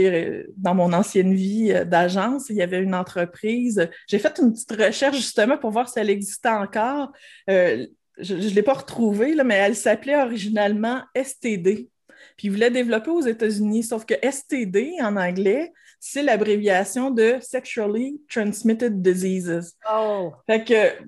dans 0.57 0.74
mon 0.74 0.91
ancienne 0.91 1.33
vie 1.33 1.71
euh, 1.71 1.85
d'agence, 1.85 2.50
il 2.50 2.57
y 2.57 2.62
avait 2.62 2.81
une 2.81 2.95
entreprise. 2.95 3.87
J'ai 4.07 4.19
fait 4.19 4.40
une 4.40 4.52
petite 4.52 4.71
recherche 4.71 5.18
justement 5.18 5.57
pour 5.57 5.69
voir 5.69 5.87
si 5.87 5.99
elle 5.99 6.09
existait 6.09 6.49
encore. 6.49 7.11
Euh, 7.49 7.85
je 8.18 8.35
ne 8.35 8.49
l'ai 8.49 8.63
pas 8.63 8.73
retrouvée, 8.73 9.35
mais 9.44 9.56
elle 9.56 9.75
s'appelait 9.75 10.21
originalement 10.21 11.02
STD. 11.16 11.90
Puis 12.37 12.47
ils 12.47 12.52
voulaient 12.52 12.71
développer 12.71 13.11
aux 13.11 13.21
États-Unis, 13.21 13.83
sauf 13.83 14.06
que 14.06 14.16
STD 14.23 14.94
en 15.02 15.16
anglais, 15.16 15.71
c'est 15.99 16.23
l'abréviation 16.23 17.11
de 17.11 17.37
Sexually 17.40 18.19
Transmitted 18.30 19.02
Diseases. 19.02 19.78
Oh. 19.92 20.31
Fait 20.47 20.63
que, 20.63 21.06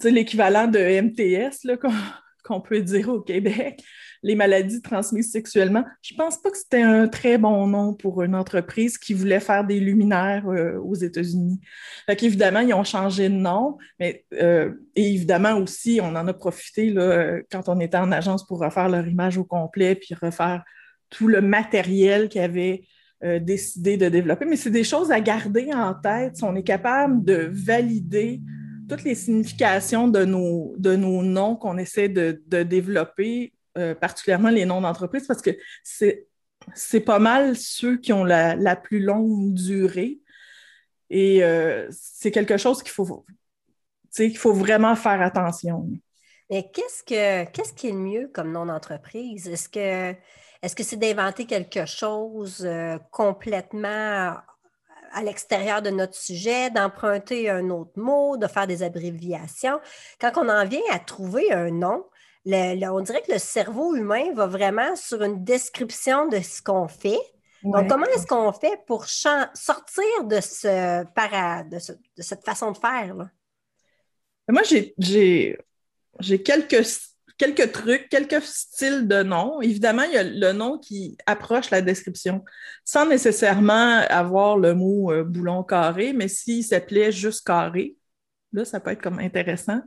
c'est 0.00 0.10
l'équivalent 0.10 0.66
de 0.66 0.78
MTS 0.78 1.64
qu'on 2.48 2.60
peut 2.60 2.80
dire 2.80 3.08
au 3.08 3.20
Québec 3.20 3.82
les 4.22 4.34
maladies 4.34 4.82
transmises 4.82 5.30
sexuellement. 5.30 5.84
Je 6.02 6.14
pense 6.14 6.38
pas 6.38 6.50
que 6.50 6.58
c'était 6.58 6.82
un 6.82 7.06
très 7.06 7.38
bon 7.38 7.68
nom 7.68 7.94
pour 7.94 8.22
une 8.22 8.34
entreprise 8.34 8.98
qui 8.98 9.14
voulait 9.14 9.38
faire 9.38 9.64
des 9.64 9.78
luminaires 9.78 10.48
euh, 10.48 10.78
aux 10.80 10.96
États-Unis. 10.96 11.60
Fait 12.06 12.16
qu'évidemment, 12.16 12.60
ils 12.60 12.74
ont 12.74 12.84
changé 12.84 13.28
de 13.28 13.34
nom, 13.34 13.78
mais 14.00 14.24
euh, 14.32 14.72
évidemment 14.96 15.54
aussi, 15.58 16.00
on 16.02 16.16
en 16.16 16.26
a 16.26 16.34
profité 16.34 16.90
là, 16.90 17.38
quand 17.52 17.68
on 17.68 17.78
était 17.78 17.96
en 17.96 18.10
agence 18.10 18.44
pour 18.44 18.58
refaire 18.58 18.88
leur 18.88 19.06
image 19.06 19.38
au 19.38 19.44
complet, 19.44 19.94
puis 19.94 20.14
refaire 20.20 20.64
tout 21.10 21.28
le 21.28 21.40
matériel 21.40 22.28
qu'ils 22.28 22.40
avaient 22.40 22.82
euh, 23.24 23.40
décidé 23.40 23.96
de 23.96 24.08
développer. 24.08 24.44
Mais 24.44 24.56
c'est 24.56 24.70
des 24.70 24.84
choses 24.84 25.10
à 25.10 25.20
garder 25.20 25.70
en 25.72 25.94
tête 25.94 26.36
si 26.36 26.44
on 26.44 26.54
est 26.54 26.62
capable 26.62 27.24
de 27.24 27.50
valider 27.52 28.40
toutes 28.88 29.04
les 29.04 29.14
significations 29.14 30.08
de 30.08 30.24
nos, 30.24 30.74
de 30.78 30.96
nos 30.96 31.22
noms 31.22 31.56
qu'on 31.56 31.78
essaie 31.78 32.08
de, 32.08 32.42
de 32.46 32.62
développer 32.62 33.52
euh, 33.76 33.94
particulièrement 33.94 34.48
les 34.48 34.64
noms 34.64 34.80
d'entreprise, 34.80 35.26
parce 35.26 35.42
que 35.42 35.50
c'est, 35.84 36.26
c'est 36.74 37.00
pas 37.00 37.18
mal 37.18 37.56
ceux 37.56 37.96
qui 37.98 38.12
ont 38.12 38.24
la, 38.24 38.76
plus 38.76 39.00
longue 39.00 39.54
durée. 39.54 40.18
Et 41.10 41.44
euh, 41.44 41.86
c'est 41.90 42.30
quelque 42.30 42.56
chose 42.56 42.82
qu'il 42.82 42.90
faut, 42.90 43.24
qu'il 44.14 44.36
faut 44.36 44.52
vraiment 44.52 44.96
faire 44.96 45.20
attention. 45.22 45.88
Mais 46.50 46.68
qu'est-ce, 46.72 47.04
que, 47.04 47.48
qu'est-ce 47.50 47.72
qui 47.72 47.88
est 47.88 47.92
le 47.92 47.98
mieux 47.98 48.30
comme 48.34 48.50
nom 48.50 48.66
d'entreprise? 48.66 49.46
Est-ce 49.46 49.68
que, 49.68 50.18
est-ce 50.62 50.74
que 50.74 50.82
c'est 50.82 50.96
d'inventer 50.96 51.46
quelque 51.46 51.86
chose 51.86 52.64
euh, 52.64 52.98
complètement 53.12 54.34
à 55.12 55.22
l'extérieur 55.22 55.82
de 55.82 55.90
notre 55.90 56.14
sujet, 56.14 56.70
d'emprunter 56.70 57.50
un 57.50 57.70
autre 57.70 57.92
mot, 57.96 58.36
de 58.36 58.46
faire 58.46 58.66
des 58.66 58.82
abréviations? 58.82 59.80
Quand 60.20 60.32
on 60.36 60.48
en 60.48 60.66
vient 60.66 60.80
à 60.90 60.98
trouver 60.98 61.52
un 61.52 61.70
nom, 61.70 62.04
on 62.46 63.00
dirait 63.00 63.22
que 63.22 63.32
le 63.32 63.38
cerveau 63.38 63.94
humain 63.94 64.32
va 64.34 64.46
vraiment 64.46 64.96
sur 64.96 65.22
une 65.22 65.44
description 65.44 66.28
de 66.28 66.40
ce 66.40 66.62
qu'on 66.62 66.88
fait. 66.88 67.18
Donc, 67.62 67.88
comment 67.88 68.06
est-ce 68.06 68.26
qu'on 68.26 68.52
fait 68.52 68.80
pour 68.86 69.06
sortir 69.06 70.24
de, 70.24 70.40
ce 70.40 71.04
para, 71.12 71.64
de, 71.64 71.78
cette 72.18 72.44
façon 72.44 72.70
de 72.70 72.78
faire? 72.78 73.14
Là? 73.14 73.30
Moi, 74.48 74.62
j'ai 74.62 76.42
quelques, 76.42 76.86
quelques 77.38 77.72
trucs, 77.72 78.08
quelques 78.08 78.42
styles 78.42 79.06
de 79.06 79.22
noms. 79.22 79.62
Évidemment, 79.62 80.02
il 80.02 80.12
y 80.12 80.18
a 80.18 80.24
le 80.24 80.52
nom 80.52 80.78
qui 80.78 81.16
approche 81.24 81.70
la 81.70 81.80
description, 81.80 82.44
sans 82.84 83.06
nécessairement 83.06 84.00
avoir 84.10 84.58
le 84.58 84.74
mot 84.74 85.12
euh, 85.12 85.24
boulon 85.24 85.62
carré, 85.62 86.12
mais 86.12 86.28
s'il 86.28 86.64
s'appelait 86.64 87.12
juste 87.12 87.46
carré, 87.46 87.96
là, 88.52 88.64
ça 88.64 88.80
peut 88.80 88.90
être 88.90 89.02
comme 89.02 89.20
intéressant. 89.20 89.80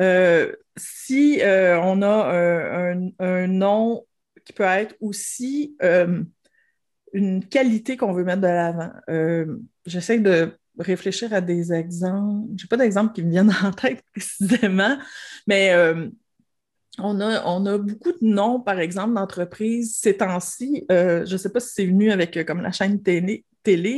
Euh, 0.00 0.52
si 0.76 1.40
euh, 1.42 1.78
on 1.80 2.02
a 2.02 2.94
un, 3.20 3.46
nom 3.46 4.04
qui 4.44 4.52
peut 4.52 4.64
être 4.64 4.96
aussi 5.00 5.76
une 7.12 7.46
qualité 7.48 7.96
qu'on 7.96 8.12
veut 8.12 8.24
mettre 8.24 8.40
de 8.40 8.46
l'avant. 8.46 8.90
J'essaie 9.86 10.18
de 10.18 10.56
réfléchir 10.78 11.32
à 11.34 11.40
des 11.40 11.72
exemples. 11.72 12.48
Je 12.56 12.64
n'ai 12.64 12.68
pas 12.68 12.78
d'exemples 12.78 13.12
qui 13.12 13.22
me 13.22 13.30
viennent 13.30 13.52
en 13.62 13.70
tête 13.70 14.02
précisément, 14.12 14.98
mais 15.46 15.70
on, 16.98 17.20
a, 17.20 17.44
on 17.46 17.64
a 17.66 17.78
beaucoup 17.78 18.12
de 18.12 18.18
noms, 18.20 18.60
par 18.60 18.78
exemple, 18.78 19.14
d'entreprises 19.14 19.96
ces 19.96 20.16
temps-ci. 20.16 20.84
Euh, 20.90 21.24
je 21.24 21.32
ne 21.32 21.38
sais 21.38 21.50
pas 21.50 21.60
si 21.60 21.70
c'est 21.74 21.86
venu 21.86 22.10
avec 22.10 22.36
euh, 22.36 22.44
comme 22.44 22.60
la 22.60 22.72
chaîne 22.72 23.02
télé, 23.02 23.44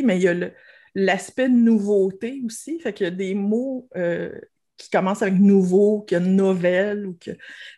mais 0.04 0.18
il 0.18 0.22
y 0.22 0.28
a 0.28 0.50
l'aspect 0.94 1.48
nouveauté 1.48 2.42
aussi. 2.46 2.78
Fait 2.80 2.92
qu'il 2.92 3.04
y 3.04 3.08
a 3.08 3.10
des 3.10 3.34
mots 3.34 3.88
qui 4.84 4.90
commence 4.90 5.22
avec 5.22 5.34
nouveau, 5.34 6.02
qui 6.02 6.14
a 6.14 6.18
une 6.18 6.36
nouvelle, 6.36 7.06
ou 7.06 7.16
que 7.20 7.30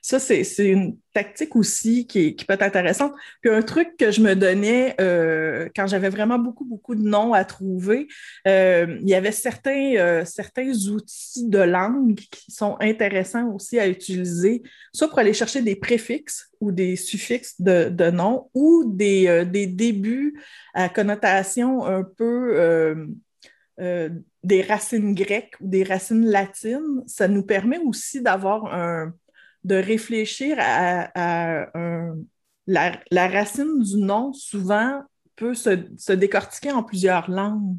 ça, 0.02 0.18
c'est 0.18 0.44
une 0.58 0.96
tactique 1.12 1.56
aussi 1.56 2.06
qui, 2.06 2.34
peut 2.46 2.54
être 2.54 2.62
intéressante. 2.62 3.12
Puis 3.40 3.50
un 3.50 3.62
truc 3.62 3.96
que 3.96 4.10
je 4.10 4.20
me 4.20 4.34
donnais 4.34 4.94
euh, 5.00 5.68
quand 5.74 5.86
j'avais 5.86 6.10
vraiment 6.10 6.38
beaucoup, 6.38 6.64
beaucoup 6.64 6.94
de 6.94 7.02
noms 7.02 7.32
à 7.32 7.44
trouver, 7.44 8.06
euh, 8.46 8.98
il 9.00 9.08
y 9.08 9.14
avait 9.14 9.32
certains, 9.32 9.94
euh, 9.96 10.24
certains 10.26 10.70
outils 10.88 11.48
de 11.48 11.58
langue 11.58 12.16
qui 12.16 12.52
sont 12.52 12.76
intéressants 12.80 13.50
aussi 13.54 13.78
à 13.78 13.88
utiliser, 13.88 14.62
soit 14.92 15.08
pour 15.08 15.18
aller 15.18 15.32
chercher 15.32 15.62
des 15.62 15.76
préfixes 15.76 16.50
ou 16.60 16.70
des 16.70 16.96
suffixes 16.96 17.60
de, 17.60 17.88
de 17.88 18.10
noms, 18.10 18.50
ou 18.54 18.84
des, 18.86 19.44
des 19.46 19.66
débuts 19.66 20.40
à 20.74 20.88
connotation 20.88 21.84
un 21.86 22.02
peu 22.02 23.06
euh, 23.80 24.08
des 24.42 24.62
racines 24.62 25.14
grecques 25.14 25.54
ou 25.60 25.68
des 25.68 25.84
racines 25.84 26.24
latines, 26.24 27.02
ça 27.06 27.28
nous 27.28 27.42
permet 27.42 27.78
aussi 27.78 28.22
d'avoir 28.22 28.72
un, 28.74 29.12
de 29.64 29.74
réfléchir 29.74 30.56
à, 30.58 31.66
la, 32.66 33.28
racine 33.28 33.82
du 33.82 33.96
nom, 33.98 34.32
souvent 34.32 35.02
peut 35.36 35.54
se, 35.54 36.12
décortiquer 36.12 36.72
en 36.72 36.82
plusieurs 36.82 37.30
langues. 37.30 37.76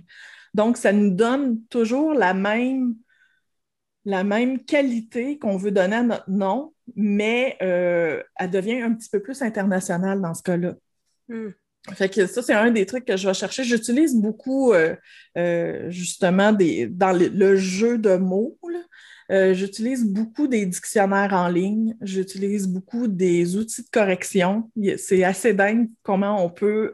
Donc, 0.54 0.77
ça 0.77 0.92
nous 0.92 1.12
donne 1.12 1.63
toujours 1.66 2.13
la 2.13 2.34
même, 2.34 2.96
la 4.06 4.24
même 4.24 4.63
qualité 4.63 5.38
qu'on 5.39 5.58
veut 5.58 5.72
donner 5.72 5.98
à 5.98 6.04
notre 6.04 6.30
nom, 6.30 6.74
mais 6.96 7.58
euh, 7.62 8.22
elle 8.36 8.50
devient 8.50 8.82
un 8.82 8.94
petit 8.94 9.10
peu 9.10 9.22
plus 9.22 9.42
internationale 9.42 10.22
dans 10.22 10.34
ce 10.34 10.44
cas-là. 10.44 10.75
Hmm. 11.27 11.50
Fait 11.94 12.10
que 12.10 12.27
ça, 12.27 12.41
c'est 12.41 12.53
un 12.53 12.72
des 12.72 12.86
trucs 12.86 13.06
que 13.06 13.15
je 13.15 13.27
vais 13.27 13.34
chercher. 13.34 13.63
J'utilise 13.63 14.15
beaucoup, 14.15 14.74
euh, 14.74 14.96
euh, 15.38 15.89
justement, 15.89 16.51
des, 16.51 16.88
dans 16.88 17.13
le, 17.13 17.56
jeu 17.56 17.98
de 17.98 18.15
mots. 18.15 18.58
Euh, 19.32 19.53
j'utilise 19.53 20.06
beaucoup 20.06 20.48
des 20.48 20.65
dictionnaires 20.65 21.34
en 21.34 21.48
ligne. 21.48 21.96
J'utilise 22.01 22.67
beaucoup 22.67 23.08
des 23.08 23.56
outils 23.56 23.84
de 23.84 23.89
correction. 23.89 24.70
C'est 24.98 25.24
assez 25.24 25.53
dingue 25.53 25.89
comment 26.03 26.44
on 26.44 26.50
peut 26.50 26.94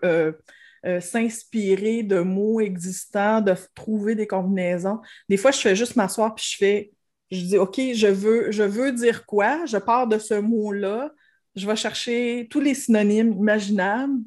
s'inspirer 0.99 2.03
de 2.03 2.19
mots 2.19 2.59
existants, 2.59 3.41
de 3.41 3.55
trouver 3.73 4.15
des 4.15 4.27
combinaisons. 4.27 4.99
Des 5.29 5.37
fois, 5.37 5.51
je 5.51 5.59
fais 5.59 5.75
juste 5.75 5.95
m'asseoir 5.95 6.35
puis 6.35 6.45
je 6.51 6.57
fais, 6.57 6.91
je 7.31 7.41
dis, 7.41 7.57
OK, 7.57 7.79
je 7.93 8.07
veux, 8.07 8.51
je 8.51 8.63
veux 8.63 8.91
dire 8.91 9.25
quoi? 9.25 9.65
Je 9.65 9.77
pars 9.77 10.07
de 10.07 10.19
ce 10.19 10.35
mot-là. 10.35 11.11
Je 11.55 11.67
vais 11.67 11.75
chercher 11.75 12.47
tous 12.49 12.59
les 12.59 12.73
synonymes 12.73 13.31
imaginables 13.33 14.19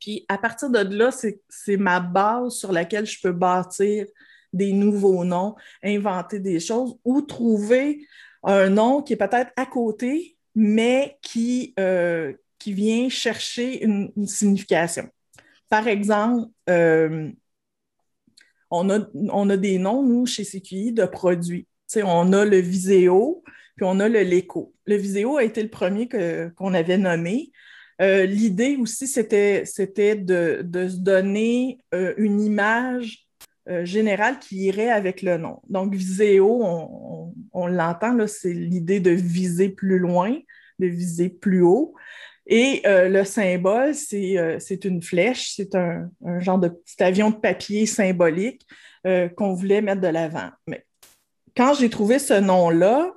puis 0.00 0.24
à 0.28 0.38
partir 0.38 0.70
de 0.70 0.78
là, 0.78 1.10
c'est 1.12 1.76
ma 1.76 2.00
base 2.00 2.54
sur 2.54 2.72
laquelle 2.72 3.06
je 3.06 3.20
peux 3.20 3.32
bâtir 3.32 4.06
des 4.52 4.72
nouveaux 4.72 5.24
noms, 5.24 5.56
inventer 5.82 6.38
des 6.38 6.60
choses 6.60 6.96
ou 7.04 7.20
trouver 7.22 8.06
un 8.42 8.70
nom 8.70 9.02
qui 9.02 9.12
est 9.12 9.16
peut-être 9.16 9.52
à 9.56 9.66
côté, 9.66 10.36
mais 10.54 11.18
qui, 11.22 11.74
euh, 11.78 12.32
qui 12.58 12.72
vient 12.72 13.08
chercher 13.08 13.84
une, 13.84 14.12
signification. 14.26 15.08
Par 15.68 15.86
exemple, 15.86 16.48
euh, 16.70 17.30
on, 18.70 18.90
a, 18.90 19.00
on 19.30 19.50
a 19.50 19.56
des 19.56 19.78
noms, 19.78 20.02
nous, 20.02 20.26
chez 20.26 20.44
CQI, 20.44 20.92
de 20.92 21.04
produits. 21.04 21.66
on 22.02 22.32
a 22.32 22.44
le 22.44 22.58
Viséo, 22.58 23.42
puis 23.76 23.84
on 23.86 24.00
a 24.00 24.08
le 24.08 24.22
Léco. 24.22 24.74
Le 24.86 24.96
Viséo 24.96 25.36
a 25.36 25.44
été 25.44 25.62
le 25.62 25.70
premier 25.70 26.08
qu'on 26.08 26.74
avait 26.74 26.98
nommé. 26.98 27.52
Euh, 28.00 28.26
l'idée 28.26 28.76
aussi, 28.76 29.06
c'était, 29.08 29.64
de, 29.64 30.64
se 30.64 30.96
donner 30.96 31.78
euh, 31.94 32.14
une 32.16 32.40
image 32.40 33.26
euh, 33.68 33.84
générale 33.84 34.38
qui 34.38 34.66
irait 34.66 34.90
avec 34.90 35.22
le 35.22 35.36
nom. 35.36 35.60
Donc, 35.68 35.94
viséo, 35.94 36.62
on, 37.52 37.66
l'entend, 37.66 38.16
c'est 38.26 38.52
l'idée 38.52 39.00
de 39.00 39.10
viser 39.10 39.68
plus 39.68 39.98
loin, 39.98 40.36
de 40.78 40.86
viser 40.86 41.28
plus 41.28 41.62
haut. 41.62 41.94
Et 42.50 42.80
le 42.86 43.24
symbole, 43.24 43.94
c'est, 43.94 44.84
une 44.84 45.02
flèche, 45.02 45.52
c'est 45.54 45.74
un, 45.74 46.08
genre 46.38 46.58
de 46.58 46.68
petit 46.68 47.02
avion 47.02 47.28
de 47.28 47.36
papier 47.36 47.84
symbolique 47.84 48.66
qu'on 49.36 49.52
voulait 49.52 49.82
mettre 49.82 50.00
de 50.00 50.08
l'avant. 50.08 50.48
Mais 50.66 50.86
quand 51.54 51.74
j'ai 51.74 51.90
trouvé 51.90 52.18
ce 52.18 52.40
nom-là, 52.40 53.12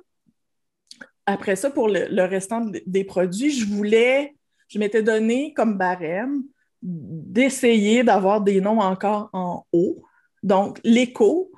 après 1.24 1.56
ça, 1.56 1.70
pour 1.70 1.88
le, 1.88 2.08
le 2.10 2.24
restant 2.24 2.70
des 2.84 3.04
produits, 3.04 3.52
je 3.52 3.64
voulais 3.64 4.34
je 4.72 4.78
m'étais 4.78 5.02
donné 5.02 5.52
comme 5.52 5.76
barème 5.76 6.44
d'essayer 6.82 8.02
d'avoir 8.02 8.40
des 8.40 8.60
noms 8.60 8.80
encore 8.80 9.28
en 9.32 9.66
haut. 9.72 10.02
Donc, 10.42 10.80
l'écho, 10.82 11.52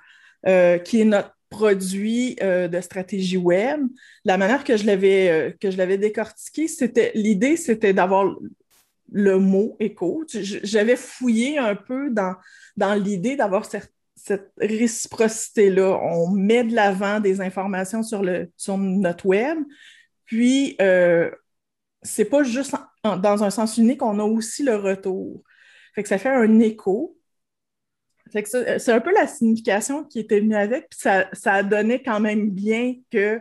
euh, 0.47 0.79
qui 0.79 1.01
est 1.01 1.05
notre 1.05 1.35
produit 1.49 2.37
euh, 2.43 2.67
de 2.67 2.81
stratégie 2.81 3.37
web, 3.37 3.81
la 4.25 4.37
manière 4.37 4.65
que 4.65 4.77
je 4.77 4.85
l'avais 4.85 5.31
euh, 5.31 5.53
que 5.59 5.71
je 5.71 5.79
l'avais 5.79 5.97
décortiqué, 5.97 6.67
c'était 6.67 7.13
l'idée, 7.15 7.57
c'était 7.57 7.93
d'avoir 7.93 8.35
le 9.13 9.39
mot 9.39 9.77
écho. 9.79 10.25
J'avais 10.29 10.97
fouillé 10.97 11.57
un 11.57 11.77
peu 11.77 12.11
dans, 12.11 12.35
dans 12.77 12.95
l'idée 12.95 13.37
d'avoir 13.37 13.65
cette, 13.65 13.93
réciprocité-là. 14.59 16.01
On 16.03 16.31
met 16.31 16.65
de 16.65 16.75
l'avant 16.75 17.21
des 17.21 17.43
informations 17.43 18.03
sur, 18.03 18.23
le, 18.23 18.51
sur 18.57 18.79
notre 18.79 19.27
web, 19.27 19.59
puis 20.25 20.79
c'est 22.05 22.27
pas 22.27 22.43
juste 22.45 22.75
dans 23.03 23.45
un 23.45 23.51
sens 23.51 23.77
unique, 23.79 24.03
on 24.03 24.19
a 24.19 24.25
aussi 24.25 24.63
le 24.63 24.77
retour. 24.77 25.43
Que 25.97 26.07
ça 26.07 26.19
fait 26.19 26.29
un 26.29 26.59
écho. 26.61 27.17
c'est 28.33 28.89
un 28.91 29.01
peu 29.01 29.13
la 29.13 29.27
signification 29.27 30.05
qui 30.05 30.21
était 30.21 30.41
venue 30.41 30.57
avec, 30.57 30.89
puis 30.91 30.99
ça, 31.01 31.53
a 31.53 31.63
donné 31.63 32.03
quand 32.03 32.21
même 32.21 32.51
bien 32.51 32.95
que 33.11 33.41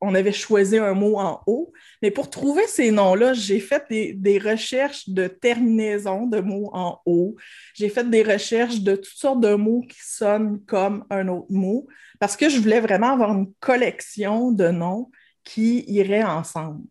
on 0.00 0.14
avait 0.14 0.32
choisi 0.32 0.76
un 0.76 0.92
mot 0.92 1.18
en 1.18 1.42
haut. 1.46 1.72
Mais 2.02 2.10
pour 2.10 2.28
trouver 2.28 2.66
ces 2.66 2.90
noms-là, 2.90 3.32
j'ai 3.32 3.60
fait 3.60 3.84
des, 3.88 4.12
des, 4.12 4.38
recherches 4.38 5.08
de 5.08 5.26
terminaison 5.26 6.26
de 6.26 6.40
mots 6.40 6.70
en 6.74 7.00
haut. 7.06 7.34
J'ai 7.74 7.88
fait 7.88 8.08
des 8.08 8.22
recherches 8.22 8.80
de 8.80 8.96
toutes 8.96 9.16
sortes 9.16 9.40
de 9.40 9.54
mots 9.54 9.82
qui 9.88 9.98
sonnent 10.02 10.62
comme 10.66 11.06
un 11.08 11.28
autre 11.28 11.50
mot 11.50 11.86
parce 12.20 12.36
que 12.36 12.48
je 12.50 12.58
voulais 12.60 12.80
vraiment 12.80 13.12
avoir 13.12 13.32
une 13.32 13.52
collection 13.54 14.52
de 14.52 14.68
noms 14.68 15.10
qui 15.44 15.84
iraient 15.88 16.24
ensemble. 16.24 16.84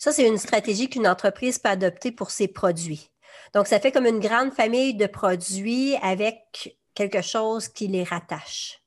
Ça, 0.00 0.12
c'est 0.12 0.26
une 0.26 0.38
stratégie 0.38 0.88
qu'une 0.88 1.06
entreprise 1.06 1.58
peut 1.58 1.68
adopter 1.68 2.10
pour 2.10 2.30
ses 2.30 2.48
produits. 2.48 3.10
Donc, 3.52 3.66
ça 3.66 3.78
fait 3.78 3.92
comme 3.92 4.06
une 4.06 4.18
grande 4.18 4.50
famille 4.50 4.94
de 4.94 5.06
produits 5.06 5.94
avec 6.00 6.78
quelque 6.94 7.20
chose 7.20 7.68
qui 7.68 7.86
les 7.86 8.02
rattache. 8.02 8.82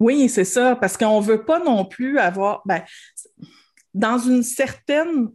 Oui, 0.00 0.28
c'est 0.28 0.44
ça, 0.44 0.74
parce 0.74 0.96
qu'on 0.96 1.20
ne 1.20 1.24
veut 1.24 1.44
pas 1.44 1.60
non 1.60 1.84
plus 1.84 2.18
avoir. 2.18 2.62
Ben, 2.64 2.82
dans 3.94 4.18
une 4.18 4.42
certaine, 4.42 5.28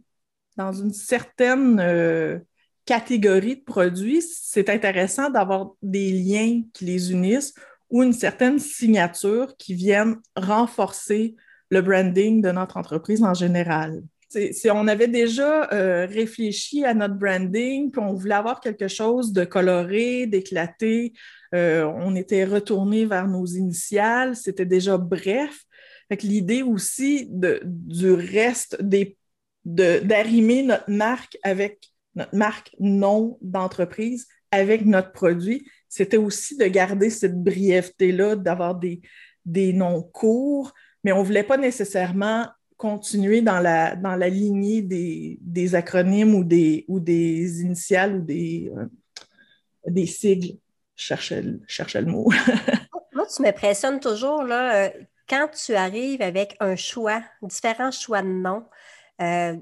dans 0.57 0.73
une 0.73 0.91
certaine 0.91 1.79
euh, 1.79 2.39
catégorie 2.85 3.55
de 3.55 3.63
produits, 3.63 4.21
c'est 4.21 4.69
intéressant 4.69 5.29
d'avoir 5.29 5.71
des 5.81 6.11
liens 6.11 6.63
qui 6.73 6.83
les 6.83 7.13
unissent 7.13 7.53
ou 7.89 8.03
une 8.03 8.11
certaine 8.11 8.59
signature 8.59 9.55
qui 9.55 9.73
vienne 9.73 10.17
renforcer 10.35 11.37
le 11.69 11.81
branding 11.81 12.41
de 12.41 12.51
notre 12.51 12.75
entreprise 12.75 13.23
en 13.23 13.33
général 13.33 14.03
on 14.71 14.87
avait 14.87 15.07
déjà 15.07 15.71
euh, 15.71 16.05
réfléchi 16.05 16.83
à 16.83 16.93
notre 16.93 17.15
branding, 17.15 17.91
puis 17.91 18.01
on 18.01 18.13
voulait 18.13 18.35
avoir 18.35 18.59
quelque 18.59 18.87
chose 18.87 19.33
de 19.33 19.45
coloré, 19.45 20.27
d'éclaté. 20.27 21.13
Euh, 21.55 21.85
on 21.85 22.15
était 22.15 22.45
retourné 22.45 23.05
vers 23.05 23.27
nos 23.27 23.45
initiales, 23.45 24.35
c'était 24.35 24.65
déjà 24.65 24.97
bref. 24.97 25.63
l'idée 26.23 26.61
aussi 26.61 27.27
du 27.29 28.11
reste 28.11 28.77
d'arrimer 29.65 30.63
notre 30.63 30.89
marque 30.89 31.37
avec 31.43 31.91
notre 32.15 32.35
marque 32.35 32.71
nom 32.79 33.37
d'entreprise 33.41 34.27
avec 34.51 34.85
notre 34.85 35.11
produit, 35.11 35.67
c'était 35.89 36.17
aussi 36.17 36.57
de 36.57 36.65
garder 36.65 37.09
cette 37.09 37.41
brièveté-là, 37.41 38.35
d'avoir 38.35 38.75
des, 38.75 39.01
des 39.45 39.73
noms 39.73 40.01
courts, 40.01 40.73
mais 41.03 41.11
on 41.11 41.19
ne 41.19 41.25
voulait 41.25 41.43
pas 41.43 41.57
nécessairement 41.57 42.47
continuer 42.77 43.41
dans 43.41 43.59
la, 43.59 43.95
dans 43.95 44.15
la 44.15 44.29
lignée 44.29 44.81
des, 44.81 45.75
acronymes 45.75 46.35
ou 46.35 46.43
des, 46.43 46.85
ou 46.87 46.99
des 46.99 47.61
initiales 47.61 48.17
ou 48.17 48.21
des, 48.21 48.71
euh, 48.75 48.85
des 49.87 50.05
sigles. 50.05 50.59
Je 50.95 51.15
cherchais, 51.67 52.01
le 52.01 52.07
mot. 52.07 52.31
Moi, 53.13 53.25
tu 53.35 53.41
m'impressionnes 53.41 53.99
toujours, 53.99 54.43
là, 54.43 54.85
euh, 54.85 54.89
quand 55.27 55.49
tu 55.49 55.75
arrives 55.75 56.21
avec 56.21 56.55
un 56.59 56.75
choix, 56.75 57.21
différents 57.41 57.91
choix 57.91 58.21
de 58.21 58.27
noms, 58.27 58.65
euh, 59.21 59.55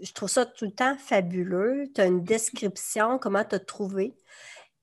je 0.00 0.12
trouve 0.12 0.28
ça 0.28 0.46
tout 0.46 0.66
le 0.66 0.70
temps 0.70 0.96
fabuleux. 0.98 1.84
Tu 1.94 2.00
as 2.00 2.06
une 2.06 2.22
description, 2.22 3.18
comment 3.18 3.44
tu 3.44 3.56
as 3.56 3.60
trouvé. 3.60 4.14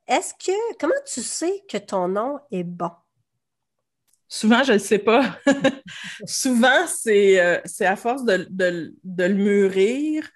Est-ce 0.07 0.33
que, 0.33 0.77
comment 0.79 0.93
tu 1.05 1.21
sais 1.21 1.63
que 1.69 1.77
ton 1.77 2.07
nom 2.07 2.39
est 2.51 2.63
bon? 2.63 2.91
Souvent, 4.27 4.63
je 4.63 4.73
ne 4.73 4.77
sais 4.77 4.99
pas. 4.99 5.37
Souvent, 6.25 6.85
euh, 7.07 7.59
c'est 7.65 7.85
à 7.85 7.95
force 7.95 8.25
de, 8.25 8.47
le 9.03 9.33
mûrir, 9.33 10.27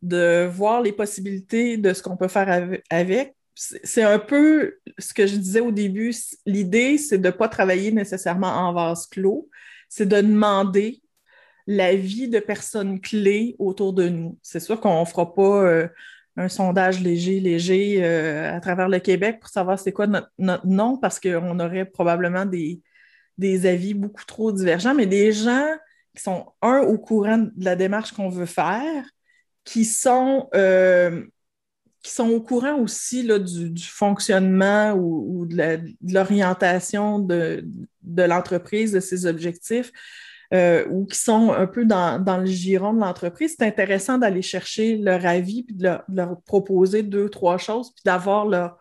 de 0.00 0.46
voir 0.46 0.80
les 0.80 0.92
possibilités 0.92 1.76
de 1.76 1.92
ce 1.92 2.02
qu'on 2.02 2.16
peut 2.16 2.28
faire 2.28 2.70
avec. 2.90 3.34
C'est 3.54 4.02
un 4.02 4.18
peu 4.18 4.78
ce 4.98 5.12
que 5.12 5.26
je 5.26 5.36
disais 5.36 5.60
au 5.60 5.72
début. 5.72 6.14
L'idée, 6.46 6.96
c'est 6.98 7.18
de 7.18 7.26
ne 7.26 7.32
pas 7.32 7.48
travailler 7.48 7.92
nécessairement 7.92 8.48
en 8.48 8.72
vase 8.72 9.06
clos, 9.06 9.50
c'est 9.88 10.06
de 10.06 10.16
demander 10.16 11.02
l'avis 11.66 12.28
de 12.28 12.38
personnes 12.38 13.00
clés 13.00 13.56
autour 13.58 13.92
de 13.92 14.08
nous. 14.08 14.38
C'est 14.42 14.60
sûr 14.60 14.80
qu'on 14.80 15.00
ne 15.00 15.04
fera 15.04 15.34
pas 15.34 15.62
euh, 15.62 15.88
un 16.36 16.48
sondage 16.48 17.00
léger, 17.00 17.40
léger 17.40 18.02
euh, 18.02 18.56
à 18.56 18.60
travers 18.60 18.88
le 18.88 19.00
Québec 19.00 19.38
pour 19.40 19.50
savoir 19.50 19.78
c'est 19.78 19.92
quoi 19.92 20.06
notre 20.06 20.66
nom, 20.66 20.96
parce 20.96 21.20
qu'on 21.20 21.60
aurait 21.60 21.84
probablement 21.84 22.46
des, 22.46 22.80
des 23.38 23.66
avis 23.66 23.94
beaucoup 23.94 24.24
trop 24.24 24.52
divergents, 24.52 24.94
mais 24.94 25.06
des 25.06 25.32
gens 25.32 25.68
qui 26.14 26.22
sont, 26.22 26.46
un, 26.60 26.80
au 26.80 26.98
courant 26.98 27.38
de 27.38 27.64
la 27.64 27.76
démarche 27.76 28.12
qu'on 28.12 28.28
veut 28.28 28.46
faire, 28.46 29.04
qui 29.64 29.84
sont, 29.84 30.48
euh, 30.54 31.24
qui 32.02 32.10
sont 32.10 32.28
au 32.28 32.40
courant 32.40 32.78
aussi 32.78 33.22
là, 33.22 33.38
du, 33.38 33.82
fonctionnement 33.82 34.92
ou, 34.92 35.46
de 35.46 35.80
l'orientation 36.02 37.18
de, 37.18 37.64
de 38.02 38.22
l'entreprise, 38.22 38.92
de 38.92 39.00
ses 39.00 39.26
objectifs, 39.26 39.92
euh, 40.52 40.86
ou 40.90 41.06
qui 41.06 41.18
sont 41.18 41.52
un 41.52 41.66
peu 41.66 41.86
dans, 41.86 42.22
dans 42.22 42.36
le 42.36 42.46
giron 42.46 42.92
de 42.92 43.00
l'entreprise. 43.00 43.54
C'est 43.58 43.66
intéressant 43.66 44.18
d'aller 44.18 44.42
chercher 44.42 44.98
leur 44.98 45.24
avis, 45.24 45.62
puis 45.62 45.74
de 45.74 45.98
leur, 46.08 46.42
proposer 46.42 47.02
deux, 47.02 47.30
trois 47.30 47.56
choses, 47.58 47.90
puis 47.94 48.02
d'avoir 48.04 48.76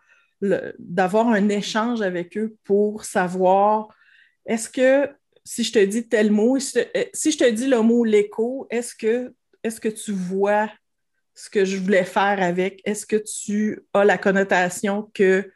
d'avoir 0.80 1.28
un 1.28 1.50
échange 1.50 2.02
avec 2.02 2.36
eux 2.36 2.58
pour 2.64 3.06
savoir 3.06 3.90
est-ce 4.46 4.70
que 4.70 5.10
si 5.44 5.64
je 5.64 5.72
te 5.72 5.84
dis 5.84 6.08
tel 6.08 6.32
mot, 6.32 6.60
si, 6.60 7.32
je 7.32 7.38
te 7.38 7.50
dis 7.50 7.68
le 7.68 7.82
mot 7.82 8.04
l'écho, 8.04 8.68
est-ce 8.70 8.96
que, 8.96 9.34
est 9.64 9.80
que 9.80 9.90
tu 9.90 10.12
vois 10.12 10.70
ce 11.34 11.50
que 11.50 11.66
je 11.66 11.78
voulais 11.78 12.04
faire 12.04 12.42
avec? 12.42 12.82
Est-ce 12.86 13.06
que 13.06 13.16
tu 13.16 13.82
as 13.94 14.06
la 14.06 14.18
connotation 14.18 15.10
que 15.14 15.52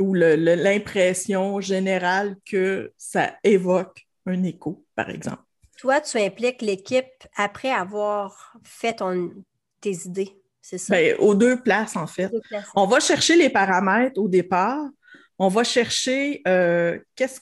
ou 0.00 0.14
l'impression 0.14 1.60
générale 1.60 2.36
que 2.44 2.92
ça 2.96 3.34
évoque 3.42 4.06
un 4.26 4.42
écho, 4.44 4.84
par 4.94 5.10
exemple? 5.10 5.42
Toi, 5.78 6.00
tu 6.00 6.18
impliques 6.18 6.62
l'équipe 6.62 7.06
après 7.36 7.70
avoir 7.70 8.56
fait 8.62 8.96
tes 9.80 9.92
idées, 10.06 10.36
c'est 10.60 10.78
ça? 10.78 10.96
Bien, 10.96 11.16
aux 11.18 11.34
deux 11.34 11.60
places, 11.62 11.96
en 11.96 12.06
fait. 12.06 12.30
On 12.74 12.86
va 12.86 13.00
chercher 13.00 13.36
les 13.36 13.50
paramètres 13.50 14.20
au 14.20 14.28
départ. 14.28 14.84
On 15.38 15.48
va 15.48 15.62
chercher 15.62 16.42
euh, 16.48 16.98
qu'est-ce 17.14 17.40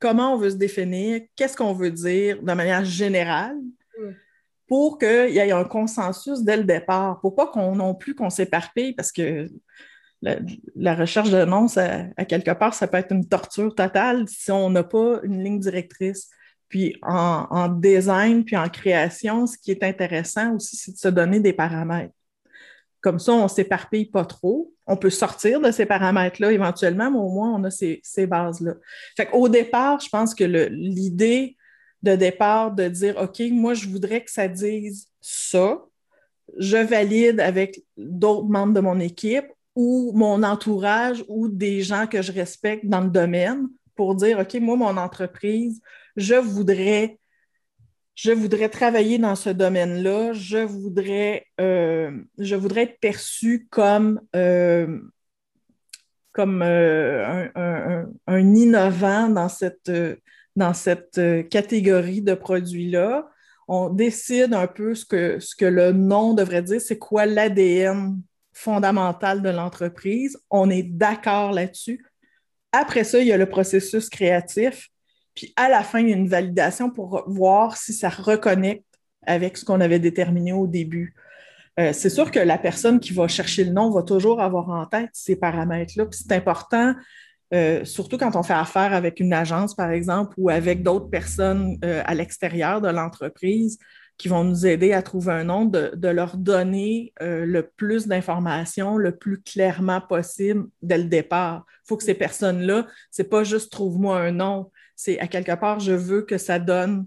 comment 0.00 0.34
on 0.34 0.38
veut 0.38 0.50
se 0.50 0.56
définir, 0.56 1.20
qu'est-ce 1.36 1.56
qu'on 1.56 1.74
veut 1.74 1.90
dire 1.90 2.42
de 2.42 2.52
manière 2.52 2.84
générale 2.84 3.56
mm. 3.98 4.10
pour 4.66 4.98
qu'il 4.98 5.30
y 5.30 5.38
ait 5.38 5.52
un 5.52 5.64
consensus 5.64 6.42
dès 6.42 6.56
le 6.56 6.64
départ, 6.64 7.20
pour 7.20 7.36
pas 7.36 7.46
qu'on 7.46 7.76
non 7.76 7.94
plus 7.94 8.14
qu'on 8.14 8.30
s'éparpille 8.30 8.94
parce 8.94 9.12
que 9.12 9.48
la, 10.22 10.94
recherche 10.94 11.30
de 11.30 11.44
noms, 11.44 11.66
à 11.76 12.24
quelque 12.24 12.50
part, 12.50 12.74
ça 12.74 12.86
peut 12.86 12.98
être 12.98 13.12
une 13.12 13.26
torture 13.26 13.74
totale 13.74 14.26
si 14.28 14.50
on 14.50 14.68
n'a 14.70 14.84
pas 14.84 15.20
une 15.22 15.42
ligne 15.42 15.60
directrice. 15.60 16.28
Puis 16.68 16.96
en, 17.02 17.46
en, 17.50 17.68
design, 17.68 18.44
puis 18.44 18.56
en 18.56 18.68
création, 18.68 19.46
ce 19.46 19.56
qui 19.56 19.70
est 19.72 19.82
intéressant 19.82 20.54
aussi, 20.54 20.76
c'est 20.76 20.92
de 20.92 20.98
se 20.98 21.08
donner 21.08 21.40
des 21.40 21.52
paramètres. 21.52 22.14
Comme 23.00 23.18
ça, 23.18 23.32
on 23.32 23.44
ne 23.44 23.48
s'éparpille 23.48 24.06
pas 24.06 24.24
trop. 24.24 24.72
On 24.86 24.96
peut 24.96 25.10
sortir 25.10 25.60
de 25.60 25.70
ces 25.70 25.86
paramètres-là 25.86 26.52
éventuellement, 26.52 27.10
mais 27.10 27.18
au 27.18 27.30
moins, 27.30 27.54
on 27.54 27.64
a 27.64 27.70
ces, 27.70 28.26
bases-là. 28.26 28.74
Fait 29.16 29.28
Au 29.32 29.48
départ, 29.48 30.00
je 30.00 30.08
pense 30.08 30.34
que 30.34 30.44
l'idée 30.44 31.56
de 32.02 32.14
départ 32.14 32.72
de 32.72 32.88
dire 32.88 33.16
OK, 33.16 33.40
moi, 33.50 33.74
je 33.74 33.88
voudrais 33.88 34.22
que 34.24 34.30
ça 34.30 34.48
dise 34.48 35.08
ça, 35.20 35.82
je 36.58 36.76
valide 36.76 37.40
avec 37.40 37.82
d'autres 37.96 38.48
membres 38.48 38.74
de 38.74 38.80
mon 38.80 38.98
équipe 38.98 39.46
ou 39.76 40.12
mon 40.14 40.42
entourage 40.42 41.24
ou 41.28 41.48
des 41.48 41.82
gens 41.82 42.06
que 42.06 42.22
je 42.22 42.32
respecte 42.32 42.86
dans 42.86 43.00
le 43.00 43.10
domaine 43.10 43.68
pour 43.94 44.14
dire 44.14 44.38
OK, 44.40 44.54
moi, 44.54 44.76
mon 44.76 44.96
entreprise, 44.96 45.80
je 46.16 46.34
voudrais 46.34 47.19
je 48.22 48.32
voudrais 48.32 48.68
travailler 48.68 49.16
dans 49.16 49.34
ce 49.34 49.48
domaine-là, 49.48 50.34
je 50.34 50.58
voudrais, 50.58 51.46
euh, 51.58 52.10
je 52.36 52.54
voudrais 52.54 52.82
être 52.82 53.00
perçu 53.00 53.66
comme, 53.70 54.20
euh, 54.36 54.98
comme 56.32 56.60
euh, 56.60 57.46
un, 58.26 58.54
innovant 58.54 59.30
dans 59.30 59.48
cette, 59.48 59.90
dans 60.54 60.74
cette 60.74 61.48
catégorie 61.48 62.20
de 62.20 62.34
produits-là. 62.34 63.26
On 63.68 63.88
décide 63.88 64.52
un 64.52 64.66
peu 64.66 64.94
ce 64.94 65.06
que, 65.06 65.40
ce 65.40 65.56
que 65.56 65.64
le 65.64 65.92
nom 65.92 66.34
devrait 66.34 66.62
dire, 66.62 66.82
c'est 66.82 66.98
quoi 66.98 67.24
l'ADN 67.24 68.20
fondamental 68.52 69.40
de 69.40 69.48
l'entreprise? 69.48 70.36
On 70.50 70.68
est 70.68 70.82
d'accord 70.82 71.52
là-dessus. 71.52 72.04
Après 72.72 73.04
ça, 73.04 73.20
il 73.20 73.28
y 73.28 73.32
a 73.32 73.38
le 73.38 73.48
processus 73.48 74.10
créatif 74.10 74.90
puis 75.40 75.54
à 75.56 75.70
la 75.70 75.82
fin, 75.82 76.00
il 76.00 76.10
y 76.10 76.12
a 76.12 76.16
une 76.16 76.28
validation 76.28 76.90
pour 76.90 77.24
voir 77.26 77.78
si 77.78 77.94
ça 77.94 78.10
reconnecte 78.10 78.84
avec 79.26 79.56
ce 79.56 79.64
qu'on 79.64 79.80
avait 79.80 79.98
déterminé 79.98 80.52
au 80.52 80.66
début. 80.66 81.14
Euh, 81.78 81.94
c'est 81.94 82.10
sûr 82.10 82.30
que 82.30 82.38
la 82.38 82.58
personne 82.58 83.00
qui 83.00 83.14
va 83.14 83.26
chercher 83.26 83.64
le 83.64 83.72
nom 83.72 83.90
va 83.90 84.02
toujours 84.02 84.42
avoir 84.42 84.68
en 84.68 84.84
tête 84.84 85.08
ces 85.14 85.36
paramètres-là. 85.36 86.04
Puis 86.04 86.20
c'est 86.22 86.34
important, 86.34 86.94
euh, 87.54 87.86
surtout 87.86 88.18
quand 88.18 88.36
on 88.36 88.42
fait 88.42 88.52
affaire 88.52 88.92
avec 88.92 89.18
une 89.18 89.32
agence, 89.32 89.74
par 89.74 89.90
exemple, 89.90 90.34
ou 90.36 90.50
avec 90.50 90.82
d'autres 90.82 91.08
personnes 91.08 91.78
euh, 91.86 92.02
à 92.04 92.14
l'extérieur 92.14 92.82
de 92.82 92.88
l'entreprise 92.88 93.78
qui 94.18 94.28
vont 94.28 94.44
nous 94.44 94.66
aider 94.66 94.92
à 94.92 95.00
trouver 95.00 95.32
un 95.32 95.44
nom, 95.44 95.64
de, 95.64 95.92
de 95.96 96.08
leur 96.08 96.36
donner 96.36 97.14
le 97.22 97.62
plus 97.62 98.06
d'informations 98.06 98.98
le 98.98 99.16
plus 99.16 99.40
clairement 99.40 100.02
possible 100.02 100.66
dès 100.82 100.98
le 100.98 101.04
départ. 101.04 101.64
Il 101.86 101.88
faut 101.88 101.96
que 101.96 102.04
ces 102.04 102.12
personnes-là, 102.12 102.86
c'est 103.10 103.30
pas 103.30 103.42
juste 103.42 103.72
trouve-moi 103.72 104.20
un 104.20 104.32
nom, 104.32 104.70
c'est 105.02 105.18
à 105.18 105.28
quelque 105.28 105.54
part, 105.58 105.80
je 105.80 105.92
veux 105.92 106.20
que 106.20 106.36
ça 106.36 106.58
donne, 106.58 107.06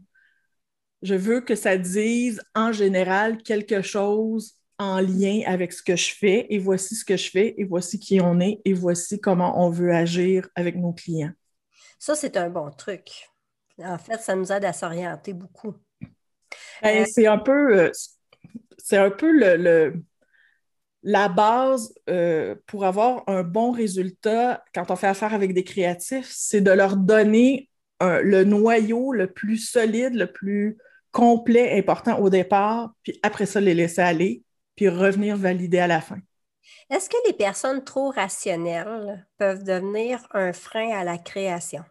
je 1.03 1.13
veux 1.13 1.41
que 1.41 1.53
ça 1.53 1.77
dise 1.77 2.41
en 2.55 2.71
général 2.71 3.43
quelque 3.43 3.83
chose 3.83 4.55
en 4.79 4.99
lien 4.99 5.41
avec 5.45 5.73
ce 5.73 5.83
que 5.83 5.95
je 5.95 6.15
fais 6.15 6.47
et 6.49 6.57
voici 6.57 6.95
ce 6.95 7.05
que 7.05 7.15
je 7.15 7.29
fais 7.29 7.53
et 7.55 7.63
voici 7.63 7.99
qui 7.99 8.19
on 8.19 8.39
est 8.39 8.59
et 8.65 8.73
voici 8.73 9.21
comment 9.21 9.63
on 9.63 9.69
veut 9.69 9.93
agir 9.93 10.49
avec 10.55 10.75
nos 10.75 10.91
clients. 10.91 11.33
Ça, 11.99 12.15
c'est 12.15 12.35
un 12.35 12.49
bon 12.49 12.71
truc. 12.71 13.29
En 13.77 13.99
fait, 13.99 14.19
ça 14.19 14.35
nous 14.35 14.51
aide 14.51 14.65
à 14.65 14.73
s'orienter 14.73 15.33
beaucoup. 15.33 15.75
Ben, 16.81 17.03
euh, 17.03 17.05
c'est 17.07 17.27
un 17.27 17.37
peu, 17.37 17.77
euh, 17.79 17.91
c'est 18.79 18.97
un 18.97 19.11
peu 19.11 19.31
le, 19.31 20.01
la 21.03 21.29
base 21.29 21.93
euh, 22.09 22.55
pour 22.65 22.85
avoir 22.85 23.23
un 23.27 23.43
bon 23.43 23.71
résultat 23.71 24.63
quand 24.73 24.89
on 24.89 24.95
fait 24.95 25.07
affaire 25.07 25.35
avec 25.35 25.53
des 25.53 25.63
créatifs, 25.63 26.31
c'est 26.31 26.61
de 26.61 26.71
leur 26.71 26.97
donner 26.97 27.69
le 28.21 28.43
noyau 28.43 29.13
le 29.13 29.27
plus 29.27 29.57
solide, 29.57 30.15
le 30.15 30.31
plus 30.31 30.77
complet, 31.11 31.77
important 31.77 32.19
au 32.19 32.29
départ, 32.29 32.91
puis 33.03 33.19
après 33.23 33.45
ça, 33.45 33.61
les 33.61 33.73
laisser 33.73 34.01
aller, 34.01 34.43
puis 34.75 34.89
revenir 34.89 35.37
valider 35.37 35.79
à 35.79 35.87
la 35.87 36.01
fin. 36.01 36.17
Est-ce 36.89 37.09
que 37.09 37.17
les 37.27 37.33
personnes 37.33 37.83
trop 37.83 38.09
rationnelles 38.09 39.25
peuvent 39.37 39.63
devenir 39.63 40.27
un 40.31 40.53
frein 40.53 40.89
à 40.91 41.03
la 41.03 41.17
création? 41.17 41.83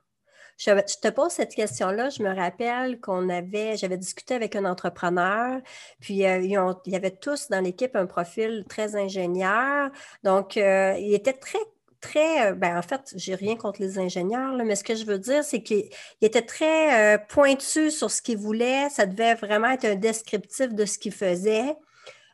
Je, 0.59 0.71
te 1.01 1.09
pose 1.09 1.33
cette 1.33 1.55
question-là. 1.55 2.11
Je 2.11 2.23
me 2.23 2.33
rappelle 2.35 3.01
qu'on 3.01 3.29
avait, 3.29 3.77
j'avais 3.77 3.97
discuté 3.97 4.35
avec 4.35 4.55
un 4.55 4.65
entrepreneur, 4.65 5.61
puis 6.01 6.25
euh, 6.25 6.39
ils, 6.39 6.57
ont, 6.59 6.79
y 6.87 6.95
avait 6.95 7.11
tous 7.11 7.49
dans 7.49 7.61
l'équipe 7.61 7.97
un 7.97 8.07
profil 8.07 8.65
très 8.69 8.95
ingénieur. 8.95 9.91
Donc, 10.23 10.57
euh, 10.57 10.95
il 10.99 11.15
était 11.15 11.33
très 11.33 11.59
très, 12.03 12.51
euh, 12.51 12.55
ben 12.55 12.77
en 12.77 12.83
fait, 12.83 13.15
j'ai 13.17 13.35
rien 13.35 13.57
contre 13.57 13.81
les 13.81 13.99
ingénieurs, 13.99 14.55
mais 14.65 14.77
ce 14.77 14.85
que 14.85 14.95
je 14.95 15.07
veux 15.07 15.19
dire, 15.19 15.43
c'est 15.43 15.63
qu'il 15.63 15.89
était 16.21 16.43
très 16.43 17.17
euh, 17.17 17.19
pointu 17.29 17.91
sur 17.91 18.11
ce 18.11 18.21
qu'il 18.21 18.37
voulait. 18.37 18.91
Ça 18.91 19.07
devait 19.07 19.35
vraiment 19.35 19.71
être 19.71 19.87
un 19.87 19.95
descriptif 19.95 20.75
de 20.75 20.85
ce 20.85 20.99
qu'il 20.99 21.13
faisait. 21.13 21.75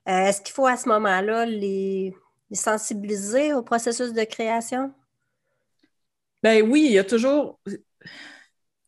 Est-ce 0.07 0.41
qu'il 0.41 0.55
faut 0.55 0.67
à 0.67 0.77
ce 0.77 0.89
moment-là 0.89 1.45
les, 1.45 2.17
sensibiliser 2.51 3.53
au 3.53 3.63
processus 3.63 4.13
de 4.13 4.25
création? 4.25 4.93
Ben 6.43 6.67
oui, 6.69 6.87
il 6.87 6.93
y 6.93 6.99
a 6.99 7.05
toujours, 7.05 7.61
il 7.67 7.79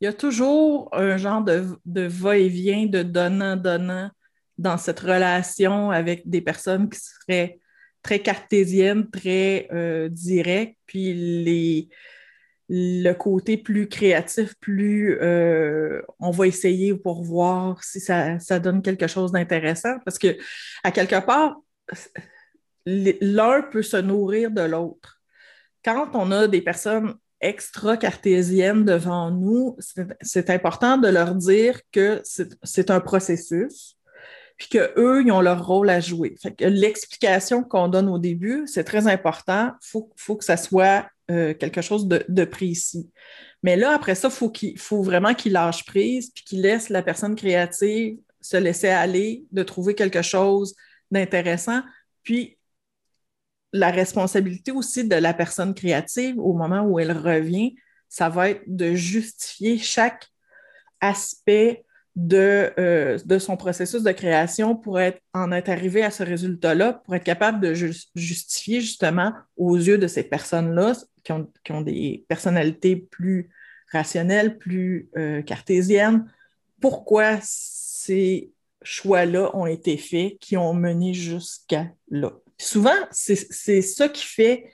y 0.00 0.06
a 0.06 0.12
toujours 0.14 0.88
un 0.92 1.18
genre 1.18 1.42
de 1.42 2.06
va-et-vient, 2.06 2.86
de 2.86 3.02
donnant-donnant 3.02 4.10
dans 4.56 4.78
cette 4.78 5.00
relation 5.00 5.90
avec 5.90 6.28
des 6.28 6.40
personnes 6.40 6.88
qui 6.88 7.00
seraient 7.00 7.60
très 8.02 8.20
cartésiennes, 8.20 9.08
très 9.10 9.68
euh, 9.72 10.08
directes, 10.08 10.78
puis 10.86 11.14
les, 11.14 11.88
le 12.68 13.12
côté 13.12 13.56
plus 13.56 13.88
créatif, 13.88 14.54
plus 14.60 15.18
euh, 15.20 16.02
on 16.20 16.30
va 16.30 16.46
essayer 16.46 16.94
pour 16.94 17.24
voir 17.24 17.82
si 17.82 17.98
ça, 17.98 18.38
ça 18.38 18.60
donne 18.60 18.80
quelque 18.80 19.08
chose 19.08 19.32
d'intéressant. 19.32 19.98
Parce 20.04 20.18
que, 20.18 20.36
à 20.84 20.92
quelque 20.92 21.24
part, 21.24 21.60
l'un 22.86 23.62
peut 23.62 23.82
se 23.82 23.96
nourrir 23.96 24.52
de 24.52 24.62
l'autre. 24.62 25.20
Quand 25.84 26.10
on 26.14 26.30
a 26.30 26.46
des 26.46 26.62
personnes 26.62 27.14
extra-cartésiennes 27.40 28.84
devant 28.84 29.30
nous, 29.30 29.76
c'est 30.20 30.50
important 30.50 30.96
de 30.98 31.08
leur 31.08 31.34
dire 31.34 31.80
que 31.90 32.22
c'est 32.24 32.90
un 32.90 33.00
processus, 33.00 33.96
puis 34.60 34.68
qu'eux, 34.68 35.22
ils 35.24 35.32
ont 35.32 35.40
leur 35.40 35.66
rôle 35.66 35.88
à 35.88 36.00
jouer. 36.00 36.36
l'explication 36.60 37.64
qu'on 37.64 37.88
donne 37.88 38.10
au 38.10 38.18
début, 38.18 38.64
c'est 38.66 38.84
très 38.84 39.08
important. 39.08 39.72
Il 39.82 39.88
faut, 39.88 40.12
faut, 40.16 40.36
que 40.36 40.44
ça 40.44 40.58
soit 40.58 41.08
euh, 41.30 41.54
quelque 41.54 41.80
chose 41.80 42.06
de, 42.06 42.44
précis. 42.44 43.10
Mais 43.62 43.76
là, 43.76 43.94
après 43.94 44.14
ça, 44.14 44.28
faut 44.28 44.52
il 44.60 44.78
faut 44.78 45.02
vraiment 45.02 45.32
qu'il 45.32 45.52
lâche 45.52 45.86
prise, 45.86 46.30
puis 46.30 46.44
qu'il 46.44 46.60
laisse 46.60 46.90
la 46.90 47.02
personne 47.02 47.36
créative 47.36 48.18
se 48.42 48.58
laisser 48.58 48.88
aller, 48.88 49.44
de 49.50 49.62
trouver 49.62 49.94
quelque 49.94 50.20
chose 50.20 50.74
d'intéressant. 51.10 51.80
Puis 52.22 52.58
la 53.72 53.90
responsabilité 53.90 54.72
aussi 54.72 55.08
de 55.08 55.16
la 55.16 55.32
personne 55.32 55.74
créative 55.74 56.38
au 56.38 56.52
moment 56.52 56.82
où 56.82 56.98
elle 56.98 57.12
revient, 57.12 57.76
ça 58.10 58.28
va 58.28 58.50
être 58.50 58.62
de 58.66 58.94
justifier 58.94 59.78
chaque 59.78 60.28
aspect 61.00 61.86
de, 62.20 62.70
euh, 62.78 63.18
de 63.24 63.38
son 63.38 63.56
processus 63.56 64.02
de 64.02 64.12
création 64.12 64.76
pour 64.76 65.00
être, 65.00 65.20
en 65.32 65.52
être 65.52 65.70
arrivé 65.70 66.02
à 66.02 66.10
ce 66.10 66.22
résultat-là, 66.22 66.92
pour 66.92 67.14
être 67.14 67.24
capable 67.24 67.60
de 67.60 67.72
justifier 67.72 68.82
justement 68.82 69.32
aux 69.56 69.76
yeux 69.76 69.96
de 69.96 70.06
ces 70.06 70.22
personnes-là 70.22 70.92
qui 71.24 71.32
ont, 71.32 71.50
qui 71.64 71.72
ont, 71.72 71.80
des 71.80 72.26
personnalités 72.28 72.96
plus 72.96 73.48
rationnelles, 73.90 74.58
plus 74.58 75.08
euh, 75.16 75.40
cartésiennes, 75.40 76.30
pourquoi 76.80 77.38
ces 77.42 78.52
choix-là 78.82 79.56
ont 79.56 79.66
été 79.66 79.96
faits, 79.96 80.38
qui 80.40 80.58
ont 80.58 80.74
mené 80.74 81.14
jusqu'à 81.14 81.86
là. 82.10 82.32
Souvent, 82.58 82.96
c'est 83.10 83.82
ça 83.82 84.08
qui 84.10 84.24
fait 84.24 84.70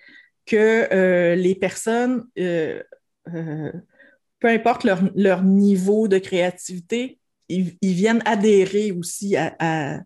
que 0.46 0.92
euh, 0.92 1.36
les 1.36 1.54
personnes, 1.54 2.26
peu 2.34 2.82
importe 4.42 4.84
leur, 4.84 5.42
niveau 5.44 6.08
de 6.08 6.18
créativité, 6.18 7.20
ils, 7.48 7.76
viennent 7.82 8.22
adhérer 8.24 8.92
aussi 8.92 9.36
à, 9.36 10.00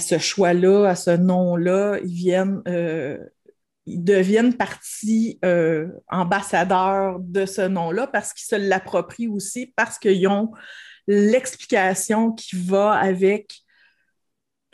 ce 0.00 0.18
choix-là, 0.18 0.90
à 0.90 0.94
ce 0.94 1.10
nom-là. 1.10 1.98
Ils 2.04 2.14
viennent, 2.14 2.62
ils 3.86 4.04
deviennent 4.04 4.54
partie 4.54 5.40
ambassadeurs 6.08 7.18
de 7.20 7.46
ce 7.46 7.62
nom-là 7.62 8.06
parce 8.06 8.32
qu'ils 8.32 8.46
se 8.46 8.56
l'approprient 8.56 9.28
aussi, 9.28 9.72
parce 9.76 9.98
qu'ils 9.98 10.26
ont 10.28 10.52
l'explication 11.06 12.32
qui 12.32 12.56
va 12.56 12.92
avec 12.92 13.66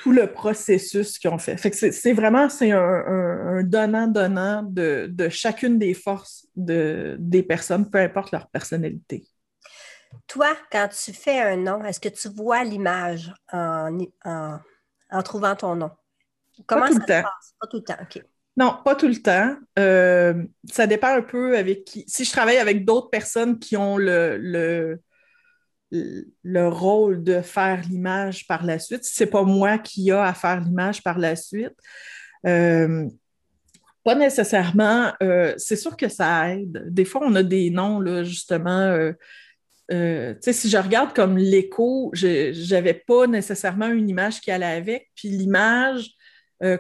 tout 0.03 0.13
le 0.13 0.33
processus 0.33 1.19
qu'ils 1.19 1.31
ont 1.31 1.39
fait. 1.39 1.57
c'est 1.73 2.13
vraiment 2.13 2.49
c'est 2.49 2.73
un, 2.73 3.63
donnant-donnant 3.63 4.65
de, 4.65 5.29
chacune 5.29 5.79
des 5.79 5.95
forces 5.95 6.49
de, 6.57 7.17
des 7.21 7.43
personnes, 7.45 7.89
peu 7.89 7.99
importe 7.99 8.33
leur 8.33 8.49
personnalité. 8.49 9.25
Toi, 10.27 10.57
quand 10.71 10.89
tu 10.89 11.13
fais 11.13 11.41
un 11.41 11.57
nom, 11.57 11.85
est-ce 11.85 12.01
que 12.01 12.09
tu 12.09 12.29
vois 12.29 12.65
l'image 12.65 13.33
en, 13.53 13.99
en, 14.25 15.23
trouvant 15.23 15.55
ton 15.55 15.77
nom? 15.77 15.91
Comment 16.67 16.87
ça 16.87 16.95
se 16.95 16.99
passe? 16.99 17.55
Pas 17.61 17.67
tout 17.69 17.79
le 17.79 17.85
temps, 17.85 17.99
OK. 18.01 18.23
Non, 18.57 18.79
pas 18.85 18.95
tout 18.95 19.09
le 19.09 19.17
temps. 19.17 19.57
Euh, 19.79 20.45
ça 20.71 20.87
dépend 20.87 21.17
un 21.17 21.23
peu 21.23 21.57
avec 21.57 21.85
qui. 21.85 22.05
Si 22.07 22.25
je 22.25 22.31
travaille 22.31 22.59
avec 22.59 22.85
d'autres 22.85 23.09
personnes 23.09 23.59
qui 23.59 23.77
ont 23.77 23.97
le 23.97 25.01
le 26.43 26.69
rôle 26.69 27.23
de 27.23 27.41
faire 27.41 27.83
l'image 27.89 28.47
par 28.47 28.65
la 28.65 28.79
suite. 28.79 29.05
Ce 29.05 29.25
n'est 29.25 29.31
pas 29.31 29.43
moi 29.43 29.79
qui 29.79 30.11
a 30.11 30.25
à 30.25 30.35
faire 30.35 30.61
l'image 30.61 31.03
par 31.03 31.19
la 31.19 31.37
suite. 31.37 31.77
Euh, 32.47 33.07
pas 34.05 34.15
nécessairement. 34.15 35.13
Euh, 35.23 35.55
c'est 35.59 35.77
sûr 35.77 35.97
que 35.97 36.09
ça 36.09 36.51
aide. 36.51 36.85
Des 36.89 37.05
fois, 37.05 37.23
on 37.25 37.35
a 37.35 37.43
des 37.43 37.71
noms, 37.71 38.01
là, 38.01 38.25
justement. 38.25 38.71
Euh, 38.71 39.13
si 39.91 40.71
je 40.71 40.77
regarde 40.77 41.15
comme 41.15 41.37
l'écho, 41.37 42.11
je 42.15 42.71
n'avais 42.73 42.95
pas 42.95 43.27
nécessairement 43.27 43.89
une 43.89 44.09
image 44.09 44.41
qui 44.41 44.51
allait 44.51 44.67
avec. 44.67 45.11
Puis 45.15 45.29
l'image 45.29 46.11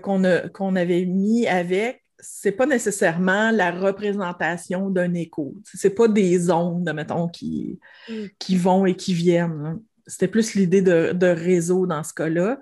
qu'on 0.02 0.22
qu'on 0.52 0.76
avait 0.76 1.04
mis 1.04 1.46
avec, 1.46 2.02
c'est 2.22 2.52
pas 2.52 2.66
nécessairement 2.66 3.50
la 3.50 3.72
représentation 3.72 4.90
d'un 4.90 5.12
écho. 5.14 5.54
C'est 5.64 5.94
pas 5.94 6.06
des 6.06 6.50
ondes, 6.50 6.90
mettons, 6.94 7.28
qui, 7.28 7.80
mm. 8.08 8.26
qui 8.38 8.56
vont 8.56 8.86
et 8.86 8.94
qui 8.94 9.12
viennent. 9.12 9.62
Hein. 9.66 9.82
C'était 10.06 10.28
plus 10.28 10.54
l'idée 10.54 10.82
de, 10.82 11.26
réseau 11.26 11.86
dans 11.86 12.04
ce 12.04 12.14
cas-là. 12.14 12.60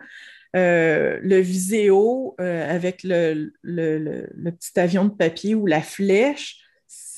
Euh, 0.57 1.18
le 1.22 1.37
viséo 1.37 2.35
euh, 2.40 2.68
avec 2.68 3.03
le, 3.05 3.53
petit 3.62 4.81
avion 4.81 5.05
de 5.05 5.11
papier 5.11 5.55
ou 5.55 5.66
la 5.66 5.83
flèche, 5.83 6.59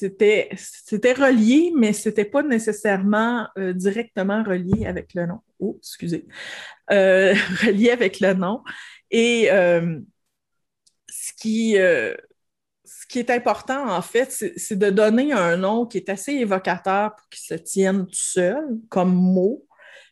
c'était 0.08 1.12
relié, 1.12 1.72
mais 1.76 1.92
c'était 1.92 2.24
pas 2.24 2.42
nécessairement 2.42 3.48
euh, 3.58 3.72
directement 3.72 4.42
relié 4.42 4.86
avec 4.86 5.14
le 5.14 5.26
nom. 5.26 5.40
Oh, 5.58 5.76
excusez. 5.78 6.26
relié 6.88 7.90
avec 7.90 8.20
le 8.20 8.34
nom. 8.34 8.62
Et 9.10 9.48
ce 11.08 11.32
qui, 11.36 11.76
qui 13.12 13.18
est 13.18 13.30
important, 13.30 13.90
en 13.90 14.00
fait, 14.00 14.30
c'est 14.56 14.78
de 14.78 14.88
donner 14.88 15.32
un 15.34 15.58
nom 15.58 15.84
qui 15.84 15.98
est 15.98 16.08
assez 16.08 16.32
évocateur 16.32 17.14
pour 17.14 17.28
qu'il 17.28 17.42
se 17.42 17.54
tienne 17.54 18.06
tout 18.06 18.14
seul, 18.14 18.64
comme 18.88 19.12
mot, 19.12 19.66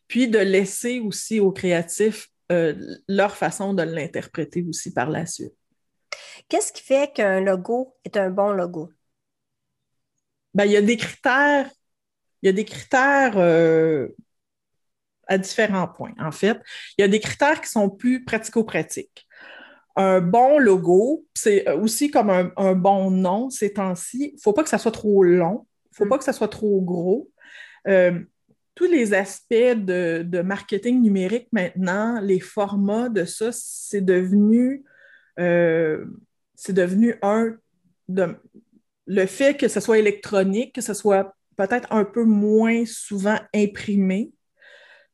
puis 0.06 0.28
de 0.28 0.38
laisser 0.38 1.00
aussi 1.00 1.40
aux 1.40 1.50
créatifs 1.50 2.28
euh, 2.52 2.74
leur 3.08 3.34
façon 3.34 3.72
de 3.72 3.82
l'interpréter 3.82 4.66
aussi 4.68 4.92
par 4.92 5.08
la 5.08 5.24
suite. 5.24 5.54
Qu'est-ce 6.46 6.74
qui 6.74 6.82
fait 6.82 7.10
qu'un 7.14 7.40
logo 7.40 7.96
est 8.04 8.18
un 8.18 8.28
bon 8.28 8.52
logo? 8.52 8.90
Ben, 10.54 10.64
il 10.64 10.72
y 10.72 10.76
a 10.76 10.82
des 10.82 10.96
critères, 10.96 11.70
il 12.42 12.46
y 12.46 12.48
a 12.48 12.52
des 12.52 12.64
critères 12.64 13.36
euh, 13.36 14.08
à 15.26 15.38
différents 15.38 15.88
points, 15.88 16.14
en 16.18 16.32
fait. 16.32 16.58
Il 16.98 17.02
y 17.02 17.04
a 17.04 17.08
des 17.08 17.20
critères 17.20 17.60
qui 17.60 17.68
sont 17.68 17.88
plus 17.88 18.24
pratico-pratiques 18.24 19.26
un 19.96 20.20
bon 20.20 20.58
logo, 20.58 21.26
c'est 21.34 21.68
aussi 21.72 22.10
comme 22.10 22.30
un, 22.30 22.74
bon 22.74 23.10
nom 23.10 23.50
ces 23.50 23.72
temps-ci. 23.72 24.30
Il 24.32 24.34
ne 24.36 24.40
faut 24.40 24.52
pas 24.52 24.62
que 24.62 24.68
ça 24.68 24.78
soit 24.78 24.92
trop 24.92 25.22
long, 25.22 25.66
il 25.86 25.90
ne 25.92 25.96
faut 25.96 26.04
mm. 26.04 26.08
pas 26.08 26.18
que 26.18 26.24
ça 26.24 26.32
soit 26.32 26.48
trop 26.48 26.80
gros. 26.80 27.30
Euh, 27.88 28.20
tous 28.74 28.86
les 28.86 29.12
aspects 29.14 29.54
de, 29.54 30.42
marketing 30.42 31.02
numérique 31.02 31.48
maintenant, 31.52 32.20
les 32.20 32.40
formats 32.40 33.08
de 33.08 33.24
ça, 33.24 33.50
c'est 33.52 34.00
devenu, 34.00 34.84
euh, 35.38 36.04
c'est 36.54 36.72
devenu 36.72 37.16
un, 37.22 37.56
de, 38.08 38.36
le 39.10 39.26
fait 39.26 39.56
que 39.56 39.66
ce 39.66 39.80
soit 39.80 39.98
électronique, 39.98 40.72
que 40.72 40.80
ce 40.80 40.94
soit 40.94 41.34
peut-être 41.56 41.92
un 41.92 42.04
peu 42.04 42.22
moins 42.22 42.84
souvent 42.86 43.36
imprimé, 43.52 44.30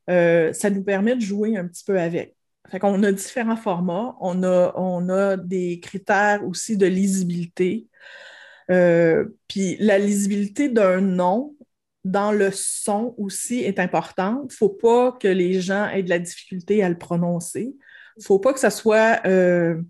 euh, 0.07 0.53
ça 0.53 0.69
nous 0.69 0.83
permet 0.83 1.15
de 1.15 1.21
jouer 1.21 1.57
un 1.57 1.67
petit 1.67 1.83
peu 1.83 1.99
avec. 1.99 2.35
Fait 2.69 2.77
qu'on 2.77 3.01
a 3.01 3.11
différents 3.11 3.55
formats. 3.55 4.15
On 4.21 4.43
a, 4.43 5.37
des 5.37 5.79
critères 5.79 6.45
aussi 6.45 6.77
de 6.77 6.85
lisibilité. 6.85 7.87
Euh, 8.69 9.25
puis 9.47 9.77
la 9.79 9.97
lisibilité 9.97 10.69
d'un 10.69 11.01
nom 11.01 11.55
dans 12.03 12.31
le 12.31 12.51
son 12.51 13.15
aussi 13.17 13.61
est 13.61 13.79
importante. 13.79 14.41
Il 14.43 14.53
ne 14.53 14.57
faut 14.57 14.69
pas 14.69 15.13
que 15.13 15.27
les 15.27 15.59
gens 15.59 15.87
aient 15.87 16.03
de 16.03 16.09
la 16.09 16.19
difficulté 16.19 16.83
à 16.83 16.89
le 16.89 16.99
prononcer. 16.99 17.73
Il 18.15 18.19
ne 18.19 18.23
faut 18.23 18.39
pas 18.39 18.53
que 18.53 18.59
ça 18.59 18.69
soit, 18.69 19.21
euh, 19.25 19.81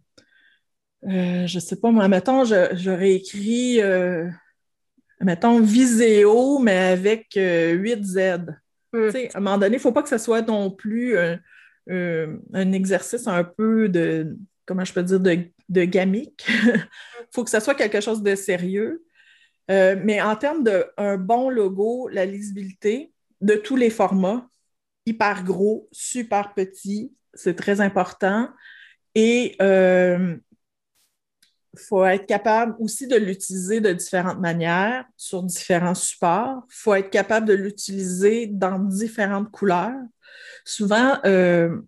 euh, 1.03 1.47
je 1.47 1.55
ne 1.55 1.61
sais 1.61 1.75
pas, 1.75 1.91
moi, 1.91 2.07
mettons, 2.07 2.43
j'aurais 2.43 3.13
écrit, 3.13 3.79
mettons, 5.21 5.61
Viséo, 5.61 6.59
mais 6.59 6.77
avec 6.77 7.33
8 7.35 8.03
Z. 8.03 8.19
Hum. 8.93 9.11
À 9.33 9.37
un 9.37 9.39
moment 9.41 9.57
donné, 9.57 9.75
il 9.75 9.79
ne 9.79 9.81
faut 9.81 9.91
pas 9.91 10.03
que 10.03 10.09
ça 10.09 10.17
soit 10.17 10.41
non 10.41 10.71
plus 10.71 11.17
euh, 11.89 12.37
un 12.53 12.71
exercice 12.73 13.27
un 13.27 13.43
peu 13.43 13.87
de, 13.87 14.35
comment 14.65 14.83
je 14.83 14.93
peux 14.93 15.03
dire, 15.03 15.19
de, 15.19 15.37
de 15.69 15.83
gamique. 15.85 16.45
Il 16.49 16.85
faut 17.33 17.43
que 17.43 17.49
ça 17.49 17.59
soit 17.59 17.75
quelque 17.75 18.01
chose 18.01 18.21
de 18.21 18.35
sérieux. 18.35 19.03
Euh, 19.69 19.95
mais 20.01 20.21
en 20.21 20.35
termes 20.35 20.63
d'un 20.63 21.17
bon 21.17 21.49
logo, 21.49 22.09
la 22.09 22.25
lisibilité 22.25 23.13
de 23.41 23.55
tous 23.55 23.75
les 23.75 23.89
formats, 23.89 24.49
hyper 25.05 25.43
gros, 25.43 25.87
super 25.91 26.53
petit, 26.53 27.13
c'est 27.33 27.55
très 27.55 27.79
important. 27.79 28.49
Et 29.15 29.55
euh, 29.61 30.35
faut 31.77 32.05
être 32.05 32.25
capable 32.25 32.75
aussi 32.79 33.07
de 33.07 33.15
l'utiliser 33.15 33.81
de 33.81 33.91
différentes 33.93 34.39
manières 34.39 35.05
sur 35.15 35.43
différents 35.43 35.95
supports. 35.95 36.63
Il 36.69 36.75
faut 36.75 36.93
être 36.95 37.09
capable 37.09 37.47
de 37.47 37.53
l'utiliser 37.53 38.47
dans 38.47 38.79
différentes 38.79 39.51
couleurs. 39.51 40.01
Souvent, 40.65 41.17
euh, 41.25 41.81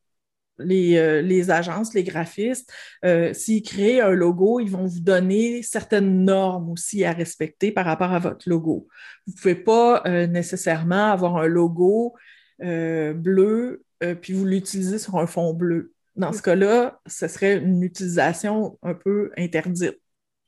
euh, 0.59 1.21
les, 1.21 1.51
agences, 1.51 1.93
les 1.93 2.03
graphistes, 2.03 2.71
euh, 3.05 3.33
s'ils 3.33 3.63
créent 3.63 4.01
un 4.01 4.11
logo, 4.11 4.59
ils 4.59 4.69
vont 4.69 4.85
vous 4.85 4.99
donner 4.99 5.63
certaines 5.63 6.25
normes 6.25 6.71
aussi 6.71 7.03
à 7.03 7.11
respecter 7.13 7.71
par 7.71 7.85
rapport 7.85 8.13
à 8.13 8.19
votre 8.19 8.49
logo. 8.49 8.87
Vous 9.27 9.33
ne 9.33 9.37
pouvez 9.37 9.55
pas 9.55 10.03
nécessairement 10.27 11.11
avoir 11.11 11.37
un 11.37 11.47
logo 11.47 12.15
bleu 12.59 13.83
puis 14.21 14.33
vous 14.33 14.45
l'utilisez 14.45 14.97
sur 14.97 15.17
un 15.17 15.27
fond 15.27 15.53
bleu. 15.53 15.93
Dans 16.19 16.33
ce 16.33 16.41
cas-là, 16.41 16.99
ce 17.07 17.29
serait 17.29 17.57
une 17.59 17.81
utilisation 17.81 18.77
un 18.83 18.93
peu 18.93 19.31
interdite 19.37 19.97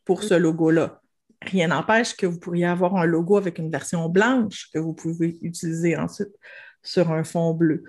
pour 0.04 0.22
ce 0.22 0.34
logo-là. 0.34 1.02
Rien 1.42 1.70
n'empêche 1.70 2.14
que 2.16 2.26
vous 2.26 2.40
pourriez 2.40 2.66
avoir 2.66 2.98
un 2.98 3.06
logo 3.06 3.38
avec 3.38 3.58
une 3.58 3.72
version 3.72 4.10
blanche 4.10 4.70
que 4.74 4.80
vous 4.80 4.94
pouvez 4.94 5.40
utiliser 5.42 5.96
ensuite 5.96 6.36
sur 6.84 7.10
un 7.10 7.24
fond 7.24 7.54
bleu. 7.54 7.84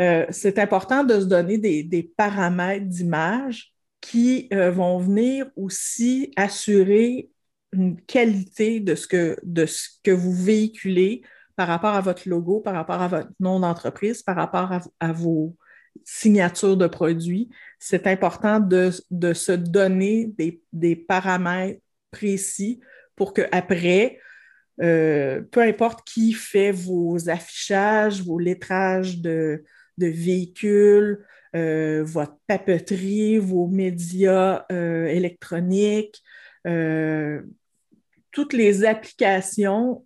Euh, 0.00 0.24
c'est 0.30 0.60
important 0.60 1.02
de 1.02 1.18
se 1.18 1.24
donner 1.24 1.58
des, 1.58 2.12
paramètres 2.16 2.86
d'image 2.86 3.72
qui 4.00 4.48
euh, 4.52 4.70
vont 4.70 4.98
venir 4.98 5.50
aussi 5.56 6.32
assurer 6.36 7.28
une 7.72 8.00
qualité 8.02 8.78
de 8.78 8.94
ce, 8.94 9.08
que, 9.08 9.36
de 9.42 9.66
ce 9.66 9.88
que 10.04 10.12
vous 10.12 10.32
véhiculez 10.32 11.22
par 11.56 11.66
rapport 11.66 11.94
à 11.94 12.00
votre 12.02 12.28
logo, 12.28 12.60
par 12.60 12.74
rapport 12.74 13.02
à 13.02 13.08
votre 13.08 13.30
nom 13.40 13.58
d'entreprise, 13.58 14.22
par 14.22 14.36
rapport 14.36 14.70
à, 15.00 15.12
vos 15.12 15.56
signatures 16.04 16.76
de 16.76 16.86
produits. 16.86 17.48
C'est 17.78 18.06
important 18.06 18.60
de, 18.60 18.90
se 18.90 19.52
donner 19.52 20.32
des, 20.72 20.96
paramètres 20.96 21.80
précis 22.10 22.80
pour 23.14 23.34
qu'après, 23.34 24.18
euh, 24.82 25.42
peu 25.50 25.60
importe 25.60 26.06
qui 26.06 26.32
fait 26.32 26.72
vos 26.72 27.28
affichages, 27.28 28.22
vos 28.22 28.38
lettrages 28.38 29.18
de, 29.18 29.64
de 29.98 30.06
véhicules, 30.06 31.24
euh, 31.54 32.02
votre 32.04 32.36
papeterie, 32.46 33.38
vos 33.38 33.66
médias 33.66 34.66
euh, 34.70 35.06
électroniques, 35.06 36.22
euh, 36.66 37.40
toutes 38.30 38.52
les 38.52 38.84
applications 38.84 40.04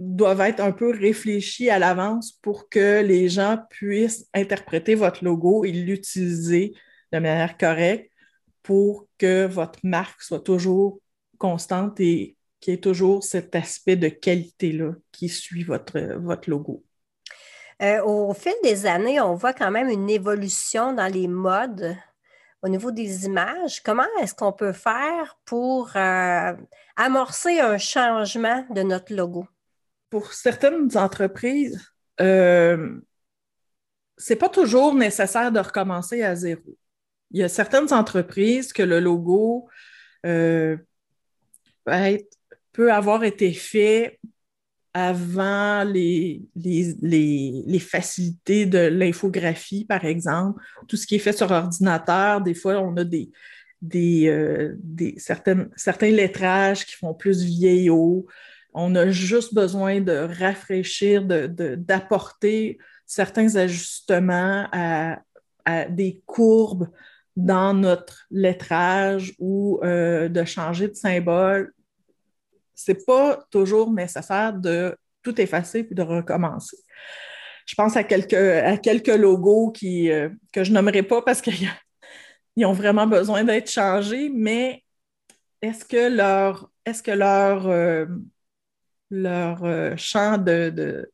doivent 0.00 0.40
être 0.42 0.60
un 0.60 0.72
peu 0.72 0.90
réfléchies 0.90 1.70
à 1.70 1.78
l'avance 1.78 2.32
pour 2.42 2.68
que 2.68 3.02
les 3.02 3.28
gens 3.28 3.58
puissent 3.70 4.26
interpréter 4.32 4.94
votre 4.94 5.24
logo 5.24 5.64
et 5.64 5.72
l'utiliser 5.72 6.74
de 7.12 7.18
manière 7.18 7.56
correcte 7.56 8.10
pour 8.62 9.06
que 9.18 9.46
votre 9.46 9.80
marque 9.82 10.22
soit 10.22 10.40
toujours 10.40 11.00
constante 11.38 11.98
et 12.00 12.36
qu'il 12.60 12.74
y 12.74 12.76
ait 12.76 12.80
toujours 12.80 13.24
cet 13.24 13.54
aspect 13.54 13.96
de 13.96 14.08
qualité-là 14.08 14.92
qui 15.12 15.28
suit 15.28 15.64
votre, 15.64 15.98
votre 16.16 16.50
logo. 16.50 16.84
Euh, 17.80 18.02
au 18.04 18.34
fil 18.34 18.54
des 18.62 18.86
années, 18.86 19.20
on 19.20 19.34
voit 19.34 19.52
quand 19.52 19.70
même 19.70 19.88
une 19.88 20.10
évolution 20.10 20.92
dans 20.92 21.12
les 21.12 21.28
modes 21.28 21.96
au 22.62 22.68
niveau 22.68 22.90
des 22.90 23.26
images. 23.26 23.80
Comment 23.82 24.06
est-ce 24.20 24.34
qu'on 24.34 24.52
peut 24.52 24.72
faire 24.72 25.38
pour 25.44 25.90
euh, 25.94 26.52
amorcer 26.96 27.60
un 27.60 27.78
changement 27.78 28.66
de 28.70 28.82
notre 28.82 29.14
logo? 29.14 29.46
Pour 30.10 30.32
certaines 30.32 30.96
entreprises, 30.96 31.92
euh, 32.20 32.98
ce 34.16 34.32
n'est 34.32 34.38
pas 34.38 34.48
toujours 34.48 34.94
nécessaire 34.94 35.52
de 35.52 35.60
recommencer 35.60 36.22
à 36.22 36.34
zéro. 36.34 36.76
Il 37.30 37.40
y 37.40 37.42
a 37.42 37.48
certaines 37.48 37.92
entreprises 37.92 38.72
que 38.72 38.82
le 38.82 39.00
logo 39.00 39.68
peut, 40.22 40.78
peut 42.72 42.92
avoir 42.92 43.24
été 43.24 43.52
fait 43.52 44.18
avant 44.94 45.84
les, 45.84 46.42
facilités 47.80 48.66
de 48.66 48.78
l'infographie, 48.78 49.84
par 49.84 50.04
exemple, 50.04 50.60
tout 50.88 50.96
ce 50.96 51.06
qui 51.06 51.16
est 51.16 51.20
fait 51.20 51.36
sur 51.36 51.50
ordinateur, 51.50 52.40
des 52.40 52.54
fois, 52.54 52.78
on 52.80 52.96
a 52.96 53.04
des, 53.04 53.30
des, 53.80 54.28
euh, 54.28 54.74
certains 55.16 56.10
lettrages 56.10 56.84
qui 56.84 56.94
font 56.94 57.14
plus 57.14 57.42
vieillot. 57.42 58.26
On 58.74 58.94
a 58.94 59.10
juste 59.10 59.54
besoin 59.54 60.00
de 60.00 60.28
rafraîchir, 60.38 61.24
d'apporter 61.24 62.78
certains 63.06 63.56
ajustements 63.56 64.68
à, 64.72 65.18
des 65.90 66.22
courbes 66.24 66.88
dans 67.36 67.74
notre 67.74 68.26
lettrage 68.30 69.34
ou 69.38 69.80
euh, 69.82 70.28
de 70.28 70.44
changer 70.44 70.88
de 70.88 70.94
symbole 70.94 71.72
c'est 72.78 73.04
pas 73.04 73.40
toujours 73.50 73.92
nécessaire 73.92 74.52
de 74.52 74.96
tout 75.22 75.38
effacer 75.40 75.82
puis 75.82 75.96
de 75.96 76.02
recommencer. 76.02 76.76
Je 77.66 77.74
pense 77.74 77.96
à 77.96 78.04
quelques, 78.04 79.08
logos 79.08 79.72
euh, 79.82 80.30
que 80.52 80.62
je 80.62 80.72
nommerai 80.72 81.02
pas 81.02 81.20
parce 81.20 81.42
qu'ils 81.42 81.68
ont 82.64 82.72
vraiment 82.72 83.08
besoin 83.08 83.42
d'être 83.42 83.68
changés, 83.68 84.30
mais 84.32 84.84
est-ce 85.60 85.84
que 85.84 86.08
leur, 86.08 86.70
est-ce 86.86 87.02
que 87.02 87.10
leur, 87.10 87.66
euh, 87.66 88.06
leur 89.10 89.64
euh, 89.64 89.94
champ 89.96 90.38
de, 90.38 91.10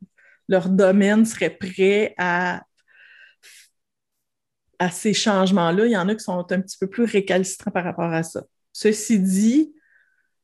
leur 0.48 0.68
domaine 0.68 1.24
serait 1.24 1.50
prêt 1.50 2.14
à, 2.18 2.62
à 4.78 4.90
ces 4.90 5.14
changements-là? 5.14 5.86
Il 5.86 5.92
y 5.92 5.96
en 5.96 6.08
a 6.08 6.14
qui 6.14 6.24
sont 6.24 6.38
un 6.52 6.60
petit 6.60 6.78
peu 6.78 6.88
plus 6.88 7.04
récalcitrants 7.04 7.70
par 7.70 7.84
rapport 7.84 8.12
à 8.12 8.22
ça. 8.22 8.42
Ceci 8.72 9.18
dit, 9.20 9.74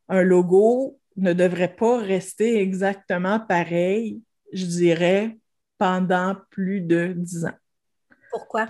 un 0.09 0.23
logo, 0.23 1.01
ne 1.17 1.33
devrait 1.33 1.75
pas 1.75 1.99
rester 1.99 2.61
exactement 2.61 3.41
pareil, 3.41 4.23
je 4.53 4.65
dirais, 4.65 5.39
pendant 5.79 6.37
plus 6.51 6.81
de 6.81 7.13
dix 7.17 7.45
ans. 7.45 7.57
Pourquoi? 8.31 8.69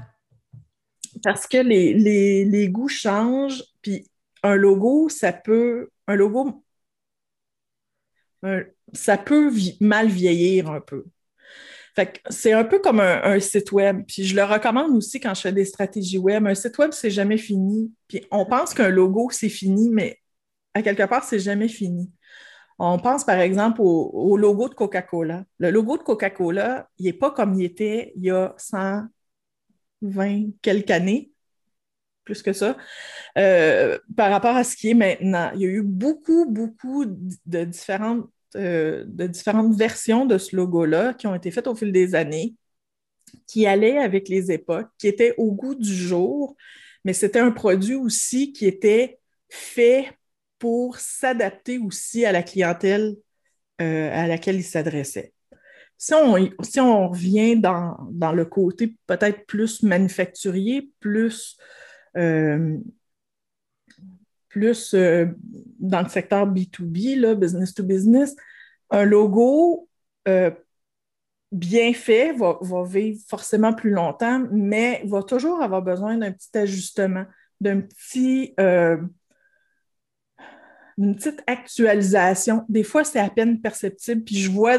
Parce 1.22 1.46
que 1.46 1.58
les, 1.58 2.68
goûts 2.68 2.88
changent, 2.88 3.62
puis 3.82 4.10
un 4.42 4.54
logo, 4.54 5.08
ça 5.08 5.32
peut. 5.32 5.90
Un 6.06 6.16
logo, 6.16 6.64
ça 8.92 9.18
peut 9.18 9.52
mal 9.80 10.08
vieillir 10.08 10.70
un 10.70 10.80
peu. 10.80 11.04
c'est 12.28 12.52
un 12.52 12.64
peu 12.64 12.78
comme 12.80 13.00
un, 13.00 13.40
site 13.40 13.72
web. 13.72 14.04
Puis 14.06 14.24
je 14.24 14.34
le 14.34 14.44
recommande 14.44 14.96
aussi 14.96 15.20
quand 15.20 15.34
je 15.34 15.42
fais 15.42 15.52
des 15.52 15.64
stratégies 15.64 16.18
web. 16.18 16.46
Un 16.46 16.54
site 16.54 16.78
web, 16.78 16.92
c'est 16.92 17.10
jamais 17.10 17.38
fini. 17.38 17.92
Puis 18.08 18.26
on 18.30 18.46
pense 18.46 18.74
qu'un 18.74 18.88
logo, 18.88 19.30
c'est 19.30 19.48
fini, 19.48 19.90
mais 19.90 20.18
à 20.74 20.82
quelque 20.82 21.04
part, 21.04 21.24
c'est 21.24 21.38
jamais 21.40 21.68
fini. 21.68 22.10
On 22.78 22.98
pense 22.98 23.24
par 23.24 23.38
exemple 23.38 23.80
au, 23.82 24.36
logo 24.38 24.68
de 24.68 24.74
Coca-Cola. 24.74 25.44
Le 25.58 25.70
logo 25.70 25.98
de 25.98 26.02
Coca-Cola, 26.02 26.88
il 26.98 27.06
n'est 27.06 27.12
pas 27.12 27.30
comme 27.30 27.54
il 27.54 27.64
était 27.64 28.12
il 28.16 28.24
y 28.24 28.30
a 28.30 28.54
120 28.56 30.52
quelques 30.62 30.90
années, 30.90 31.29
plus 32.24 32.42
que 32.42 32.52
ça, 32.52 32.76
euh, 33.38 33.98
par 34.16 34.30
rapport 34.30 34.56
à 34.56 34.64
ce 34.64 34.76
qui 34.76 34.90
est 34.90 34.94
maintenant. 34.94 35.50
Il 35.54 35.60
y 35.60 35.64
a 35.66 35.68
eu 35.68 35.82
beaucoup, 35.82 36.46
beaucoup 36.46 37.04
de 37.06 37.64
différentes, 37.64 38.28
euh, 38.56 39.04
de 39.06 39.26
différentes 39.26 39.74
versions 39.74 40.26
de 40.26 40.38
ce 40.38 40.56
logo-là 40.56 41.14
qui 41.14 41.26
ont 41.26 41.34
été 41.34 41.50
faites 41.50 41.66
au 41.66 41.74
fil 41.74 41.92
des 41.92 42.14
années, 42.14 42.54
qui 43.46 43.66
allaient 43.66 43.98
avec 43.98 44.28
les 44.28 44.52
époques, 44.52 44.88
qui 44.98 45.08
étaient 45.08 45.34
au 45.38 45.52
goût 45.52 45.74
du 45.74 45.94
jour, 45.94 46.56
mais 47.04 47.12
c'était 47.12 47.38
un 47.38 47.50
produit 47.50 47.94
aussi 47.94 48.52
qui 48.52 48.66
était 48.66 49.18
fait 49.48 50.12
pour 50.58 50.98
s'adapter 50.98 51.78
aussi 51.78 52.24
à 52.24 52.32
la 52.32 52.42
clientèle 52.42 53.16
euh, 53.80 54.10
à 54.12 54.26
laquelle 54.26 54.56
il 54.56 54.64
s'adressait. 54.64 55.32
Si 55.96 56.14
on, 56.14 56.36
si 56.62 56.80
on 56.80 57.08
revient 57.08 57.56
dans, 57.56 57.96
le 58.32 58.44
côté 58.44 58.94
peut-être 59.06 59.46
plus 59.46 59.82
manufacturier, 59.82 60.90
plus, 61.00 61.58
plus 64.48 64.94
euh, 64.94 65.26
dans 65.78 66.02
le 66.02 66.08
secteur 66.08 66.46
B2B, 66.46 67.18
là, 67.18 67.34
business 67.34 67.74
to 67.74 67.82
business, 67.82 68.34
un 68.90 69.04
logo 69.04 69.88
bien 71.52 71.92
fait 71.92 72.32
va, 72.32 72.58
vivre 72.86 73.20
forcément 73.28 73.72
plus 73.72 73.90
longtemps, 73.90 74.46
mais 74.52 75.02
va 75.06 75.22
toujours 75.24 75.60
avoir 75.60 75.82
besoin 75.82 76.16
d'un 76.16 76.30
petit 76.30 76.56
ajustement, 76.56 77.24
d'un 77.60 77.80
petit 77.80 78.54
petite 81.08 81.42
actualisation. 81.46 82.64
Des 82.68 82.82
fois, 82.82 83.04
c'est 83.04 83.18
à 83.18 83.30
peine 83.30 83.60
perceptible. 83.60 84.22
Puis 84.22 84.36
je 84.36 84.50
vois 84.50 84.78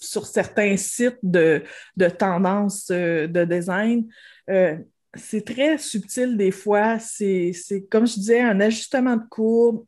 sur 0.00 0.26
certains 0.26 0.76
sites 0.76 1.18
de, 1.22 1.62
de 1.96 2.08
tendance 2.08 2.90
euh, 2.90 3.26
de 3.26 3.44
design, 3.44 4.06
euh, 4.50 4.76
c'est 5.16 5.44
très 5.44 5.78
subtil 5.78 6.36
des 6.36 6.50
fois. 6.50 6.98
C'est, 6.98 7.52
comme 7.90 8.06
je 8.06 8.14
disais, 8.14 8.40
un 8.40 8.60
ajustement 8.60 9.16
de 9.16 9.26
courbe, 9.28 9.84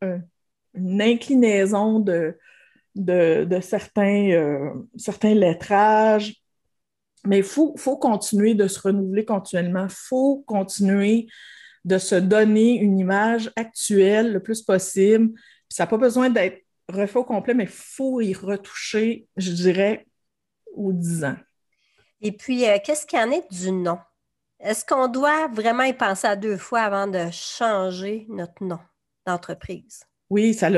une 0.75 1.03
inclinaison 1.03 2.01
de, 2.01 2.37
de, 2.95 3.61
certains, 3.61 4.31
euh, 4.31 4.71
certains 4.97 5.35
lettrages. 5.35 6.37
Mais 7.27 7.39
il 7.39 7.45
faut, 7.45 7.77
faut 7.77 7.97
continuer 7.97 8.55
de 8.55 8.69
se 8.69 8.81
renouveler 8.81 9.25
continuellement. 9.25 9.85
Il 9.85 9.95
faut 9.95 10.45
continuer 10.47 11.29
de 11.85 11.99
se 11.99 12.15
donner 12.15 12.75
une 12.79 12.99
image 12.99 13.51
actuelle 13.57 14.33
le 14.33 14.41
plus 14.41 14.63
possible. 14.63 15.31
ça 15.69 15.85
n'a 15.85 15.87
pas 15.89 15.97
besoin 15.97 16.31
d'être 16.31 16.63
refait 16.89 17.19
au 17.19 17.25
complet, 17.25 17.55
mais 17.55 17.65
il 17.65 17.71
faut 17.71 18.21
y 18.21 18.33
retoucher, 18.33 19.29
je 19.37 19.53
dirais, 19.53 20.07
aux 20.75 20.93
10 20.93 21.25
ans. 21.25 21.37
Et 22.21 22.33
puis, 22.33 22.67
euh, 22.67 22.79
qu'est-ce 22.83 23.07
qu'il 23.07 23.19
y 23.19 23.23
en 23.23 23.31
est 23.31 23.47
du 23.53 23.71
nom? 23.71 23.99
Est-ce 24.61 24.85
qu'on 24.85 25.09
doit 25.09 25.49
vraiment 25.49 25.85
y 25.85 25.93
penser 25.93 26.27
à 26.27 26.37
deux 26.37 26.57
fois 26.57 26.81
avant 26.81 27.07
de 27.07 27.27
changer 27.31 28.27
notre 28.29 28.65
nom 28.65 28.81
d'entreprise? 29.27 30.03
Oui, 30.31 30.53
ça 30.53 30.69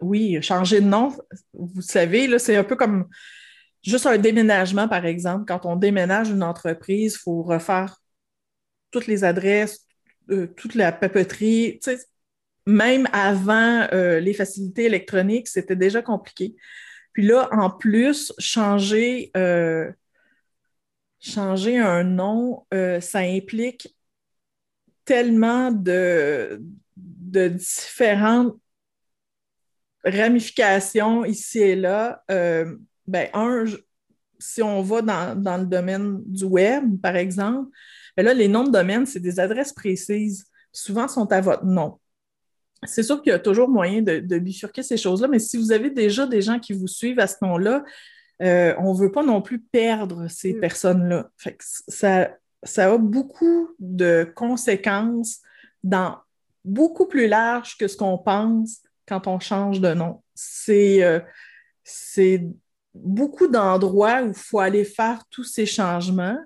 oui, 0.00 0.40
changer 0.42 0.80
de 0.80 0.86
nom, 0.86 1.14
vous 1.52 1.82
savez, 1.82 2.38
c'est 2.38 2.56
un 2.56 2.64
peu 2.64 2.76
comme 2.76 3.08
juste 3.82 4.06
un 4.06 4.18
déménagement, 4.18 4.88
par 4.88 5.04
exemple. 5.06 5.44
Quand 5.46 5.66
on 5.66 5.76
déménage 5.76 6.30
une 6.30 6.42
entreprise, 6.42 7.14
il 7.14 7.18
faut 7.18 7.42
refaire 7.42 7.96
toutes 8.90 9.06
les 9.06 9.24
adresses, 9.24 9.86
euh, 10.30 10.46
toute 10.46 10.74
la 10.74 10.92
papeterie. 10.92 11.80
même 12.66 13.08
avant 13.12 13.86
euh, 13.92 14.20
les 14.20 14.34
facilités 14.34 14.84
électroniques, 14.84 15.48
c'était 15.48 15.76
déjà 15.76 16.02
compliqué. 16.02 16.54
Puis 17.12 17.26
là, 17.26 17.48
en 17.52 17.70
plus, 17.70 18.32
changer, 18.38 19.30
euh, 19.36 19.90
changer 21.20 21.78
un 21.78 22.04
nom, 22.04 22.66
ça 23.00 23.20
implique 23.20 23.96
tellement 25.04 25.72
de, 25.72 26.62
de 26.96 27.48
différentes 27.48 28.58
ramifications 30.04 31.24
ici 31.24 31.58
et 31.58 31.76
là. 31.76 32.22
ben, 32.28 33.28
un, 33.34 33.64
si 34.38 34.62
on 34.62 34.82
va 34.82 35.02
dans, 35.02 35.40
dans, 35.40 35.56
le 35.56 35.66
domaine 35.66 36.22
du 36.24 36.44
web, 36.44 37.00
par 37.00 37.16
exemple, 37.16 37.70
mais 38.18 38.24
là, 38.24 38.34
les 38.34 38.48
noms 38.48 38.64
de 38.64 38.72
domaine, 38.72 39.06
c'est 39.06 39.20
des 39.20 39.38
adresses 39.38 39.72
précises. 39.72 40.46
Souvent, 40.72 41.06
sont 41.06 41.30
à 41.30 41.40
votre 41.40 41.64
nom. 41.64 42.00
C'est 42.82 43.04
sûr 43.04 43.22
qu'il 43.22 43.30
y 43.30 43.34
a 43.34 43.38
toujours 43.38 43.68
moyen 43.68 44.02
de, 44.02 44.38
bifurquer 44.38 44.82
ces 44.82 44.96
choses-là, 44.96 45.28
mais 45.28 45.38
si 45.38 45.56
vous 45.56 45.70
avez 45.70 45.90
déjà 45.90 46.26
des 46.26 46.42
gens 46.42 46.58
qui 46.58 46.72
vous 46.72 46.88
suivent 46.88 47.20
à 47.20 47.28
ce 47.28 47.36
nom-là, 47.42 47.84
euh, 48.42 48.74
on 48.78 48.94
ne 48.94 48.98
veut 48.98 49.12
pas 49.12 49.24
non 49.24 49.42
plus 49.42 49.60
perdre 49.60 50.28
ces 50.28 50.54
mm. 50.54 50.60
personnes-là. 50.60 51.30
Ça, 51.88 52.30
ça 52.62 52.92
a 52.92 52.98
beaucoup 52.98 53.70
de 53.78 54.30
conséquences 54.34 55.40
dans 55.82 56.18
beaucoup 56.64 57.06
plus 57.06 57.28
large 57.28 57.76
que 57.78 57.88
ce 57.88 57.96
qu'on 57.96 58.18
pense 58.18 58.82
quand 59.06 59.26
on 59.26 59.40
change 59.40 59.80
de 59.80 59.94
nom. 59.94 60.22
C'est 60.34 61.02
euh, 61.02 61.20
beaucoup 62.94 63.48
d'endroits 63.48 64.22
où 64.22 64.28
il 64.28 64.34
faut 64.34 64.60
aller 64.60 64.84
faire 64.84 65.24
tous 65.30 65.44
ces 65.44 65.66
changements. 65.66 66.38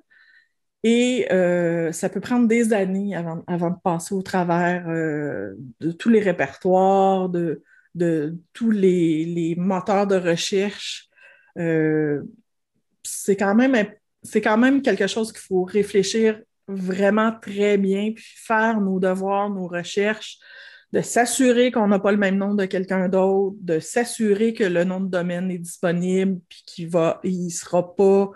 Et 0.84 1.28
euh, 1.30 1.92
ça 1.92 2.08
peut 2.08 2.20
prendre 2.20 2.48
des 2.48 2.72
années 2.72 3.14
avant, 3.14 3.42
avant 3.46 3.70
de 3.70 3.76
passer 3.82 4.14
au 4.14 4.22
travers 4.22 4.88
euh, 4.88 5.54
de 5.80 5.92
tous 5.92 6.08
les 6.08 6.20
répertoires, 6.20 7.28
de, 7.28 7.62
de 7.94 8.36
tous 8.52 8.70
les, 8.70 9.24
les, 9.24 9.54
moteurs 9.56 10.08
de 10.08 10.16
recherche. 10.16 11.08
Euh, 11.58 12.22
c'est 13.02 13.36
quand, 13.36 13.54
même, 13.54 13.74
quand 14.34 14.58
même 14.58 14.82
quelque 14.82 15.06
chose 15.06 15.32
qu'il 15.32 15.42
faut 15.42 15.64
réfléchir 15.64 16.40
vraiment 16.68 17.32
très 17.40 17.76
bien, 17.78 18.12
puis 18.12 18.24
faire 18.36 18.80
nos 18.80 19.00
devoirs, 19.00 19.50
nos 19.50 19.66
recherches, 19.66 20.38
de 20.92 21.00
s'assurer 21.00 21.70
qu'on 21.70 21.88
n'a 21.88 21.98
pas 21.98 22.12
le 22.12 22.18
même 22.18 22.36
nom 22.36 22.54
de 22.54 22.66
quelqu'un 22.66 23.08
d'autre, 23.08 23.56
de 23.60 23.78
s'assurer 23.78 24.52
que 24.52 24.64
le 24.64 24.84
nom 24.84 25.00
de 25.00 25.08
domaine 25.08 25.50
est 25.50 25.58
disponible, 25.58 26.40
puis 26.48 26.62
qu'il 26.66 26.90
ne 26.90 27.48
sera 27.48 27.94
pas 27.96 28.30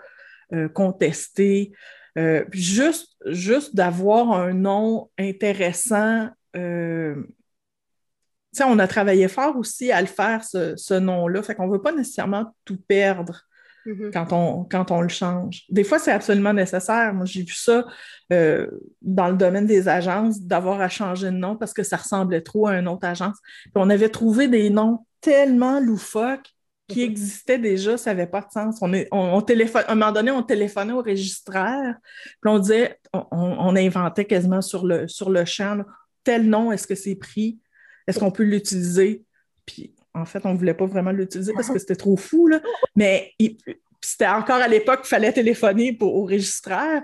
contesté. 0.73 1.71
Euh, 2.17 2.43
juste 2.51 3.15
juste 3.27 3.75
d'avoir 3.75 4.31
un 4.31 4.53
nom 4.53 5.09
intéressant. 5.17 6.29
Euh, 6.55 7.15
on 8.63 8.79
a 8.79 8.87
travaillé 8.87 9.27
fort 9.27 9.57
aussi 9.57 9.91
à 9.91 10.01
le 10.01 10.07
faire, 10.07 10.43
ce, 10.43 10.93
nom-là. 10.99 11.43
Fait 11.43 11.55
qu'on 11.55 11.67
ne 11.67 11.73
veut 11.73 11.81
pas 11.81 11.91
nécessairement 11.91 12.53
tout 12.65 12.77
perdre 12.87 13.41
mm-hmm. 13.85 14.11
quand, 14.11 14.33
on, 14.33 14.63
quand 14.63 14.91
on 14.91 15.01
le 15.01 15.09
change. 15.09 15.63
Des 15.69 15.83
fois, 15.83 15.99
c'est 15.99 16.11
absolument 16.11 16.53
nécessaire. 16.53 17.13
Moi, 17.13 17.25
j'ai 17.25 17.43
vu 17.43 17.53
ça 17.53 17.85
euh, 18.33 18.67
dans 19.01 19.29
le 19.29 19.37
domaine 19.37 19.65
des 19.65 19.87
agences, 19.87 20.41
d'avoir 20.41 20.81
à 20.81 20.89
changer 20.89 21.27
de 21.27 21.37
nom 21.37 21.55
parce 21.55 21.73
que 21.73 21.83
ça 21.83 21.97
ressemblait 21.97 22.41
trop 22.41 22.67
à 22.67 22.77
une 22.77 22.87
autre 22.87 23.07
agence. 23.07 23.37
on 23.75 23.89
avait 23.89 24.09
trouvé 24.09 24.47
des 24.47 24.69
noms 24.69 25.05
tellement 25.21 25.79
loufoques 25.79 26.53
qui 26.87 27.01
existait 27.01 27.59
déjà, 27.59 27.97
ça 27.97 28.11
n'avait 28.11 28.27
pas 28.27 28.41
de 28.41 28.49
sens. 28.49 28.77
On, 28.81 28.93
est, 28.93 29.07
on, 29.11 29.41
téléphone, 29.41 29.83
à 29.87 29.91
un 29.91 29.95
moment 29.95 30.11
donné, 30.11 30.31
on 30.31 30.41
téléphonait 30.41 30.93
au 30.93 31.01
registraire, 31.01 31.95
puis 32.41 32.49
on 32.49 32.59
disait, 32.59 32.97
on, 33.13 33.75
inventait 33.75 34.25
quasiment 34.25 34.61
sur 34.61 34.85
le, 34.85 35.07
sur 35.07 35.29
le 35.29 35.43
champ, 35.43 35.81
tel 36.23 36.47
nom, 36.47 36.71
est-ce 36.71 36.87
que 36.87 36.95
c'est 36.95 37.15
pris? 37.15 37.59
Est-ce 38.07 38.19
qu'on 38.19 38.31
peut 38.31 38.43
l'utiliser? 38.43 39.25
Puis 39.65 39.93
en 40.13 40.25
fait, 40.25 40.45
on 40.45 40.53
ne 40.53 40.57
voulait 40.57 40.73
pas 40.73 40.85
vraiment 40.85 41.11
l'utiliser 41.11 41.53
parce 41.53 41.69
que 41.69 41.79
c'était 41.79 41.95
trop 41.95 42.17
fou, 42.17 42.47
là. 42.47 42.61
Mais 42.95 43.33
c'était 44.01 44.27
encore 44.27 44.57
à 44.57 44.67
l'époque 44.67 45.01
qu'il 45.01 45.09
fallait 45.09 45.33
téléphoner 45.33 45.93
pour, 45.93 46.15
au 46.15 46.25
registraire. 46.25 47.03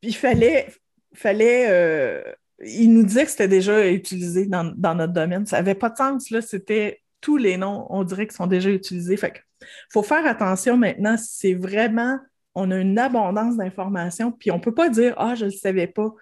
Puis 0.00 0.10
il 0.10 0.16
fallait, 0.16 0.68
fallait 1.14 1.66
euh, 1.68 2.22
il 2.64 2.92
nous 2.92 3.02
disait 3.02 3.24
que 3.24 3.30
c'était 3.30 3.48
déjà 3.48 3.90
utilisé 3.90 4.46
dans, 4.46 4.72
dans, 4.76 4.94
notre 4.94 5.12
domaine. 5.12 5.46
Ça 5.46 5.56
n'avait 5.56 5.74
pas 5.74 5.90
de 5.90 5.96
sens, 5.96 6.30
là. 6.30 6.40
C'était 6.40 7.02
tous 7.20 7.36
les 7.36 7.56
noms, 7.56 7.86
on 7.88 8.04
dirait 8.04 8.26
qu'ils 8.26 8.36
sont 8.36 8.46
déjà 8.46 8.70
utilisés. 8.70 9.16
Fait 9.16 9.42
faut 9.90 10.02
faire 10.02 10.26
attention 10.26 10.76
maintenant, 10.76 11.16
c'est 11.16 11.54
vraiment, 11.54 12.18
on 12.54 12.70
a 12.70 12.76
une 12.76 12.98
abondance 12.98 13.56
d'informations, 13.56 14.30
puis 14.30 14.50
on 14.50 14.58
ne 14.58 14.62
peut 14.62 14.74
pas 14.74 14.90
dire 14.90 15.14
Ah, 15.16 15.34
je 15.34 15.46
ne 15.46 15.50
le 15.50 15.56
savais 15.56 15.86
pas. 15.86 16.14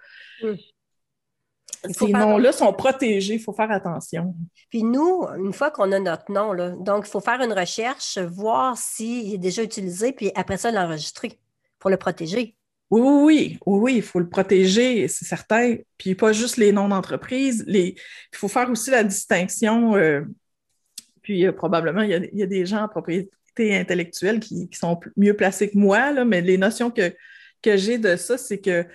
Ces 1.91 2.11
noms-là 2.11 2.51
sont 2.51 2.71
protégés, 2.71 3.35
il 3.35 3.39
faut 3.41 3.53
faire 3.53 3.71
attention. 3.71 4.35
Puis 4.69 4.83
nous, 4.83 5.25
une 5.37 5.51
fois 5.51 5.69
qu'on 5.69 5.91
a 5.91 5.99
notre 5.99 6.31
nom, 6.31 6.55
donc 6.79 7.05
il 7.07 7.09
faut 7.09 7.19
faire 7.19 7.41
une 7.41 7.51
recherche, 7.51 8.17
voir 8.17 8.77
s'il 8.77 9.33
est 9.33 9.37
déjà 9.37 9.63
utilisé, 9.63 10.13
puis 10.13 10.31
après 10.35 10.57
ça, 10.57 10.71
l'enregistrer 10.71 11.39
pour 11.79 11.89
le 11.89 11.97
protéger. 11.97 12.55
Oui, 12.89 13.01
oui, 13.01 13.59
oui, 13.65 13.79
oui, 13.79 13.95
il 13.97 14.01
faut 14.01 14.19
le 14.19 14.29
protéger, 14.29 15.07
c'est 15.07 15.25
certain. 15.25 15.77
Puis 15.97 16.15
pas 16.15 16.31
juste 16.31 16.57
les 16.57 16.71
noms 16.71 16.87
d'entreprise. 16.87 17.63
Les... 17.67 17.95
Il 18.31 18.37
faut 18.37 18.47
faire 18.47 18.69
aussi 18.69 18.91
la 18.91 19.03
distinction. 19.03 19.95
Euh, 19.95 20.21
puis 21.23 21.45
euh, 21.45 21.51
probablement, 21.51 22.01
il 22.01 22.29
y, 22.33 22.43
a, 22.43 22.45
des 22.45 22.65
gens 22.65 22.83
en 22.83 22.87
propriété 22.87 23.75
intellectuelle 23.75 24.39
qui, 24.39 24.69
sont 24.73 24.99
mieux 25.17 25.35
placés 25.35 25.71
que 25.71 25.77
moi, 25.77 26.11
là, 26.11 26.23
mais 26.23 26.41
les 26.41 26.57
notions 26.57 26.91
que, 26.91 27.15
que 27.63 27.77
j'ai 27.77 27.97
de 27.97 28.15
ça, 28.15 28.37
c'est 28.37 28.59
que 28.59 28.85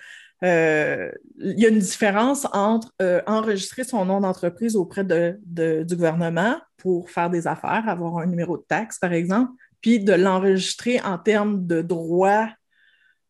euh, 0.43 1.11
il 1.37 1.59
y 1.59 1.65
a 1.65 1.69
une 1.69 1.79
différence 1.79 2.47
entre 2.53 2.93
euh, 3.01 3.21
enregistrer 3.27 3.83
son 3.83 4.05
nom 4.05 4.21
d'entreprise 4.21 4.75
auprès 4.75 5.03
de, 5.03 5.39
du 5.45 5.95
gouvernement 5.95 6.55
pour 6.77 7.09
faire 7.09 7.29
des 7.29 7.47
affaires, 7.47 7.87
avoir 7.87 8.19
un 8.19 8.25
numéro 8.25 8.57
de 8.57 8.63
taxe, 8.67 8.99
par 8.99 9.13
exemple, 9.13 9.51
puis 9.81 9.99
de 9.99 10.13
l'enregistrer 10.13 11.01
en 11.01 11.17
termes 11.17 11.65
de 11.65 11.81
droits 11.81 12.49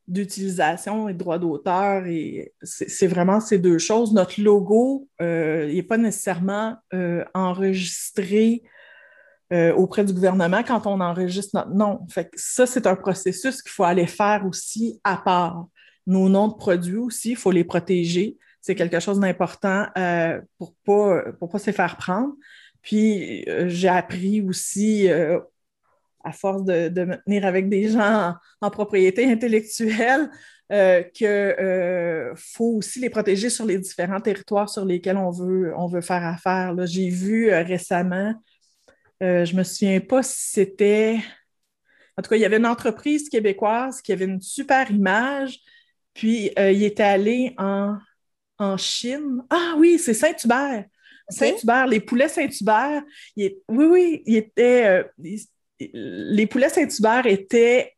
d'utilisation 0.08 1.08
et 1.08 1.14
de 1.14 1.20
droits 1.20 1.38
d'auteur. 1.38 2.08
Et 2.08 2.54
c'est 2.64 3.08
vraiment 3.08 3.40
ces 3.40 3.60
deux 3.60 3.78
choses. 3.78 4.12
Notre 4.14 4.42
logo, 4.42 5.08
n'est 5.20 5.84
pas 5.84 5.98
nécessairement 5.98 6.78
enregistré 7.36 8.64
euh, 9.52 9.74
auprès 9.74 10.06
du 10.06 10.14
gouvernement 10.14 10.62
quand 10.62 10.86
on 10.86 11.02
enregistre 11.02 11.56
notre 11.56 11.72
nom. 11.72 12.06
Fait 12.12 12.30
ça, 12.36 12.68
c'est 12.68 12.86
un 12.86 12.96
processus 12.96 13.64
qu'il 13.64 13.72
faut 13.72 13.84
aller 13.84 14.06
faire 14.06 14.46
aussi 14.46 15.02
à 15.04 15.18
part. 15.18 15.66
Nos 16.10 16.30
noms 16.30 16.50
de 16.50 16.56
produits 16.56 16.98
aussi, 16.98 17.32
il 17.32 17.36
faut 17.38 17.52
les 17.52 17.64
protéger. 17.64 18.38
C'est 18.62 18.76
quelque 18.76 19.00
chose 19.00 19.20
d'important 19.20 19.88
euh, 19.98 20.42
pour 20.58 20.74
ne 20.90 21.32
pas, 21.32 21.48
pas 21.48 21.60
se 21.60 21.72
faire 21.72 21.98
prendre. 21.98 22.34
Puis, 22.82 23.48
euh, 23.48 23.70
j'ai 23.70 23.88
appris 23.88 24.42
aussi, 24.42 25.08
à 25.10 26.32
force 26.32 26.64
de, 26.66 27.06
me 27.06 27.16
tenir 27.24 27.46
avec 27.46 27.70
des 27.70 27.90
gens 27.90 28.36
en, 28.62 28.70
propriété 28.70 29.26
intellectuelle, 29.32 30.30
qu'il 31.14 32.34
faut 32.36 32.76
aussi 32.78 33.00
les 33.00 33.10
protéger 33.10 33.50
sur 33.50 33.66
les 33.66 33.80
différents 33.80 34.20
territoires 34.20 34.70
sur 34.70 34.86
lesquels 34.86 35.18
on 35.18 35.32
veut, 35.32 35.74
on 35.78 35.88
veut 35.88 36.02
faire 36.02 36.26
affaire. 36.26 36.76
J'ai 36.86 37.10
vu 37.10 37.52
récemment 37.52 38.34
euh, 39.22 39.46
je 39.46 39.54
ne 39.54 39.60
me 39.60 39.64
souviens 39.64 40.00
pas 40.00 40.24
si 40.24 40.52
c'était. 40.52 41.20
En 42.18 42.22
tout 42.22 42.30
cas, 42.30 42.36
il 42.36 42.42
y 42.42 42.46
avait 42.46 42.58
une 42.58 42.66
entreprise 42.66 43.30
québécoise 43.30 44.02
qui 44.02 44.12
avait 44.12 44.26
une 44.26 44.42
super 44.42 44.90
image, 44.92 45.60
puis 46.14 46.52
euh, 46.58 46.72
il 46.72 46.84
était 46.84 47.04
allé 47.04 47.54
en, 47.58 47.98
Chine. 48.78 49.42
Ah 49.50 49.76
oui, 49.78 49.98
c'est 49.98 50.14
Saint-Hubert. 50.14 50.84
Saint-Hubert, 51.30 51.88
les 51.88 52.02
poulets 52.02 52.28
Saint-Hubert. 52.28 53.02
Oui, 53.38 53.56
oui, 53.70 54.24
il 54.26 54.36
était. 54.36 54.86
Euh, 54.86 55.04
les 55.80 56.46
poulets 56.46 56.68
Saint-Hubert 56.68 57.26
étaient 57.26 57.94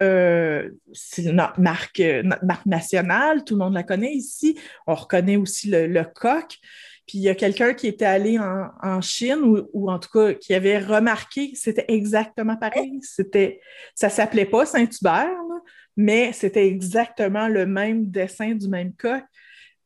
c'est 0.93 1.23
notre 1.31 1.59
marque, 1.59 1.99
notre 1.99 2.45
marque 2.45 2.67
nationale, 2.67 3.43
tout 3.43 3.55
le 3.55 3.63
monde 3.63 3.73
la 3.73 3.81
connaît 3.81 4.13
ici. 4.13 4.55
On 4.85 4.93
reconnaît 4.93 5.37
aussi 5.37 5.67
le 5.71 6.03
coq. 6.03 6.59
Puis 7.11 7.17
il 7.17 7.23
y 7.23 7.29
a 7.29 7.35
quelqu'un 7.35 7.73
qui 7.73 7.87
était 7.87 8.05
allé 8.05 8.39
en, 8.39 9.01
Chine 9.01 9.65
ou, 9.73 9.91
en 9.91 9.99
tout 9.99 10.09
cas 10.13 10.33
qui 10.33 10.53
avait 10.53 10.79
remarqué, 10.79 11.51
c'était 11.55 11.85
exactement 11.89 12.55
pareil. 12.55 12.99
C'était, 13.01 13.59
ça 13.95 14.07
s'appelait 14.09 14.45
pas 14.45 14.65
Saint-Hubert, 14.65 15.27
mais 16.01 16.33
c'était 16.33 16.65
exactement 16.65 17.47
le 17.47 17.67
même 17.67 18.09
dessin 18.09 18.55
du 18.55 18.67
même 18.67 18.93
coq. 18.93 19.23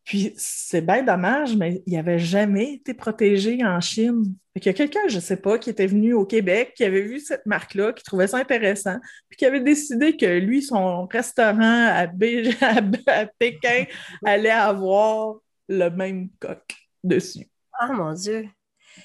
Puis 0.05 0.33
c'est 0.37 0.81
bien 0.81 1.03
dommage, 1.03 1.57
mais 1.57 1.81
il 1.85 1.93
n'avait 1.93 2.19
jamais 2.19 2.75
été 2.75 2.93
protégé 2.93 3.65
en 3.65 3.81
Chine. 3.81 4.23
Il 4.55 4.65
y 4.65 4.69
a 4.69 4.73
quelqu'un, 4.73 5.07
je 5.09 5.15
ne 5.15 5.21
sais 5.21 5.35
pas, 5.35 5.57
qui 5.57 5.69
était 5.71 5.87
venu 5.87 6.13
au 6.13 6.25
Québec, 6.25 6.73
qui 6.77 6.85
avait 6.85 7.01
vu 7.01 7.19
cette 7.19 7.45
marque-là, 7.45 7.91
qui 7.91 8.03
trouvait 8.03 8.27
ça 8.27 8.37
intéressant, 8.37 8.97
puis 9.27 9.37
qui 9.37 9.45
avait 9.45 9.59
décidé 9.59 10.15
que 10.15 10.39
lui, 10.39 10.61
son 10.61 11.05
restaurant 11.07 11.59
à, 11.59 12.05
à 13.07 13.25
Pékin 13.39 13.85
allait 14.25 14.49
avoir 14.51 15.35
le 15.67 15.89
même 15.89 16.29
coq 16.39 16.63
dessus. 17.03 17.49
Ah 17.77 17.91
mon 17.91 18.13
Dieu! 18.13 18.47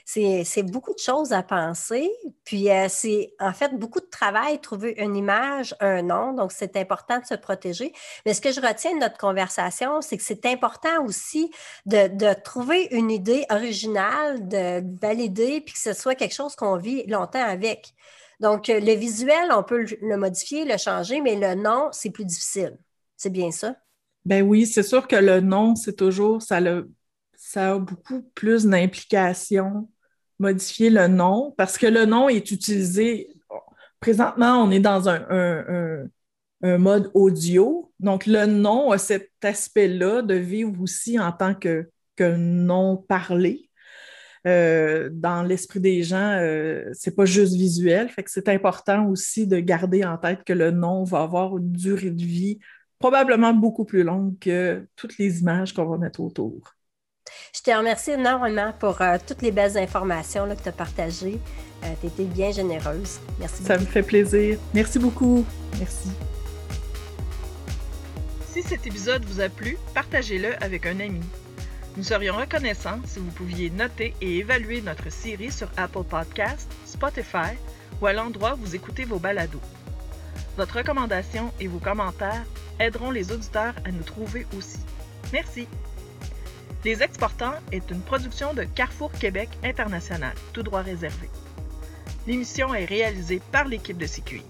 C'est 0.04 0.62
beaucoup 0.62 0.92
de 0.92 0.98
choses 0.98 1.32
à 1.32 1.42
penser. 1.42 2.10
Puis 2.44 2.70
euh, 2.70 2.86
c'est 2.88 3.34
en 3.38 3.52
fait 3.52 3.78
beaucoup 3.78 4.00
de 4.00 4.08
travail, 4.10 4.60
trouver 4.60 4.94
une 4.98 5.16
image, 5.16 5.74
un 5.80 6.02
nom. 6.02 6.32
Donc, 6.32 6.52
c'est 6.52 6.76
important 6.76 7.18
de 7.18 7.26
se 7.26 7.34
protéger. 7.34 7.92
Mais 8.26 8.34
ce 8.34 8.40
que 8.40 8.52
je 8.52 8.60
retiens 8.60 8.94
de 8.94 9.00
notre 9.00 9.18
conversation, 9.18 10.00
c'est 10.00 10.16
que 10.16 10.22
c'est 10.22 10.46
important 10.46 11.04
aussi 11.04 11.50
de, 11.86 12.34
trouver 12.42 12.88
une 12.92 13.10
idée 13.10 13.44
originale, 13.50 14.48
de 14.48 14.82
valider, 15.00 15.60
puis 15.60 15.74
que 15.74 15.80
ce 15.80 15.92
soit 15.92 16.14
quelque 16.14 16.34
chose 16.34 16.56
qu'on 16.56 16.76
vit 16.76 17.06
longtemps 17.06 17.44
avec. 17.44 17.94
Donc, 18.40 18.68
euh, 18.70 18.80
le 18.80 18.94
visuel, 18.94 19.50
on 19.52 19.62
peut 19.62 19.84
le 20.00 20.16
modifier, 20.16 20.64
le 20.64 20.78
changer, 20.78 21.20
mais 21.20 21.36
le 21.36 21.60
nom, 21.60 21.88
c'est 21.92 22.10
plus 22.10 22.24
difficile. 22.24 22.78
C'est 23.16 23.30
bien 23.30 23.50
ça? 23.50 23.76
Ben 24.24 24.42
oui, 24.42 24.66
c'est 24.66 24.82
sûr 24.82 25.06
que 25.06 25.16
le 25.16 25.40
nom, 25.40 25.76
c'est 25.76 25.96
toujours, 25.96 26.42
ça 26.42 26.60
le 26.60 26.90
ça 27.52 27.72
a 27.72 27.78
beaucoup 27.80 28.22
plus 28.36 28.64
d'implications 28.64 29.88
modifier 30.38 30.88
le 30.88 31.08
nom 31.08 31.52
parce 31.58 31.78
que 31.78 31.86
le 31.88 32.06
nom 32.06 32.28
est 32.28 32.52
utilisé. 32.52 33.28
Présentement, 33.98 34.62
on 34.62 34.70
est 34.70 34.78
dans 34.78 35.08
un, 35.08 36.08
mode 36.62 37.10
audio. 37.12 37.92
Donc, 37.98 38.26
le 38.26 38.46
nom 38.46 38.92
a 38.92 38.98
cet 38.98 39.30
aspect-là 39.42 40.22
de 40.22 40.34
vivre 40.34 40.80
aussi 40.80 41.18
en 41.18 41.32
tant 41.32 41.54
que, 41.54 41.90
que 42.14 42.36
nom 42.36 42.96
parlé. 42.96 43.68
Euh, 44.46 45.10
dans 45.12 45.42
l'esprit 45.42 45.80
des 45.80 46.04
gens, 46.04 46.38
euh, 46.40 46.88
c'est 46.92 47.16
pas 47.16 47.24
juste 47.24 47.54
visuel. 47.54 48.08
Fait 48.10 48.22
que 48.22 48.30
c'est 48.30 48.48
important 48.48 49.08
aussi 49.08 49.48
de 49.48 49.58
garder 49.58 50.04
en 50.04 50.18
tête 50.18 50.44
que 50.44 50.52
le 50.52 50.70
nom 50.70 51.02
va 51.02 51.22
avoir 51.22 51.58
une 51.58 51.72
durée 51.72 52.10
de 52.10 52.22
vie 52.22 52.60
probablement 53.00 53.52
beaucoup 53.54 53.84
plus 53.84 54.04
longue 54.04 54.38
que 54.38 54.86
toutes 54.94 55.18
les 55.18 55.40
images 55.40 55.74
qu'on 55.74 55.86
va 55.86 55.98
mettre 55.98 56.20
autour. 56.20 56.76
Je 57.54 57.62
te 57.62 57.76
remercie 57.76 58.12
énormément 58.12 58.72
pour 58.78 59.00
euh, 59.02 59.18
toutes 59.26 59.42
les 59.42 59.50
belles 59.50 59.76
informations 59.76 60.48
que 60.54 60.62
tu 60.62 60.68
as 60.68 60.72
partagées. 60.72 61.38
Euh, 61.84 61.92
tu 62.00 62.06
étais 62.06 62.24
bien 62.24 62.52
généreuse. 62.52 63.20
Merci 63.38 63.64
Ça 63.64 63.76
me 63.78 63.84
fait 63.84 64.02
plaisir. 64.02 64.58
Merci 64.72 64.98
beaucoup. 64.98 65.44
Merci. 65.78 66.10
Si 68.52 68.62
cet 68.62 68.86
épisode 68.86 69.24
vous 69.24 69.40
a 69.40 69.48
plu, 69.48 69.78
partagez-le 69.94 70.62
avec 70.62 70.86
un 70.86 71.00
ami. 71.00 71.20
Nous 71.96 72.04
serions 72.04 72.36
reconnaissants 72.36 73.00
si 73.04 73.18
vous 73.18 73.30
pouviez 73.30 73.70
noter 73.70 74.14
et 74.20 74.38
évaluer 74.38 74.80
notre 74.80 75.10
série 75.10 75.52
sur 75.52 75.68
Apple 75.76 76.04
Podcasts, 76.04 76.70
Spotify 76.86 77.56
ou 78.00 78.06
à 78.06 78.12
l'endroit 78.12 78.54
où 78.54 78.64
vous 78.64 78.74
écoutez 78.76 79.04
vos 79.04 79.18
balados. 79.18 79.60
Votre 80.56 80.78
recommandation 80.78 81.52
et 81.60 81.68
vos 81.68 81.78
commentaires 81.78 82.44
aideront 82.78 83.10
les 83.10 83.32
auditeurs 83.32 83.74
à 83.84 83.90
nous 83.90 84.02
trouver 84.02 84.46
aussi. 84.56 84.78
Merci. 85.32 85.66
Les 86.82 87.02
Exportants 87.02 87.56
est 87.72 87.90
une 87.90 88.00
production 88.00 88.54
de 88.54 88.62
Carrefour 88.64 89.12
Québec 89.12 89.50
International, 89.62 90.34
tout 90.54 90.62
droit 90.62 90.80
réservé. 90.80 91.28
L'émission 92.26 92.74
est 92.74 92.86
réalisée 92.86 93.42
par 93.52 93.68
l'équipe 93.68 93.98
de 93.98 94.06
CQI. 94.06 94.42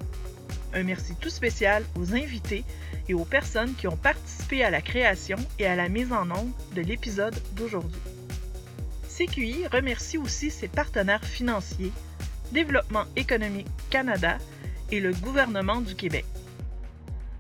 Un 0.72 0.85
merci 0.85 1.16
tout 1.16 1.28
spécial 1.28 1.85
aux 1.99 2.14
invités 2.14 2.64
et 3.09 3.14
aux 3.14 3.24
personnes 3.24 3.74
qui 3.74 3.89
ont 3.89 3.97
participé 3.97 4.62
à 4.62 4.70
la 4.70 4.81
création 4.81 5.39
et 5.59 5.66
à 5.66 5.74
la 5.74 5.89
mise 5.89 6.12
en 6.12 6.31
œuvre 6.31 6.47
de 6.76 6.83
l'épisode 6.83 7.35
d'aujourd'hui. 7.57 8.01
CQI 9.09 9.66
remercie 9.66 10.16
aussi 10.16 10.53
ses 10.53 10.68
partenaires 10.68 11.24
financiers, 11.24 11.93
Développement 12.53 13.07
économique 13.16 13.66
Canada 13.91 14.39
et 14.93 15.01
le 15.01 15.12
gouvernement 15.14 15.81
du 15.81 15.97
Québec. 15.97 16.26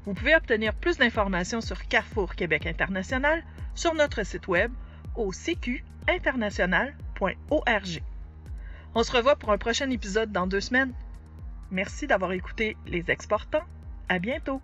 Vous 0.04 0.14
pouvez 0.14 0.34
obtenir 0.34 0.74
plus 0.74 0.96
d'informations 0.96 1.60
sur 1.60 1.86
Carrefour 1.86 2.34
Québec 2.34 2.66
International 2.66 3.44
sur 3.74 3.94
notre 3.94 4.24
site 4.24 4.48
web 4.48 4.72
au 5.14 5.32
cqinternational.org. 5.32 8.02
On 8.94 9.02
se 9.02 9.12
revoit 9.12 9.36
pour 9.36 9.52
un 9.52 9.58
prochain 9.58 9.90
épisode 9.90 10.32
dans 10.32 10.46
deux 10.46 10.60
semaines. 10.60 10.94
Merci 11.70 12.06
d'avoir 12.06 12.32
écouté 12.32 12.78
Les 12.86 13.10
Exportants. 13.10 13.66
À 14.08 14.18
bientôt! 14.18 14.62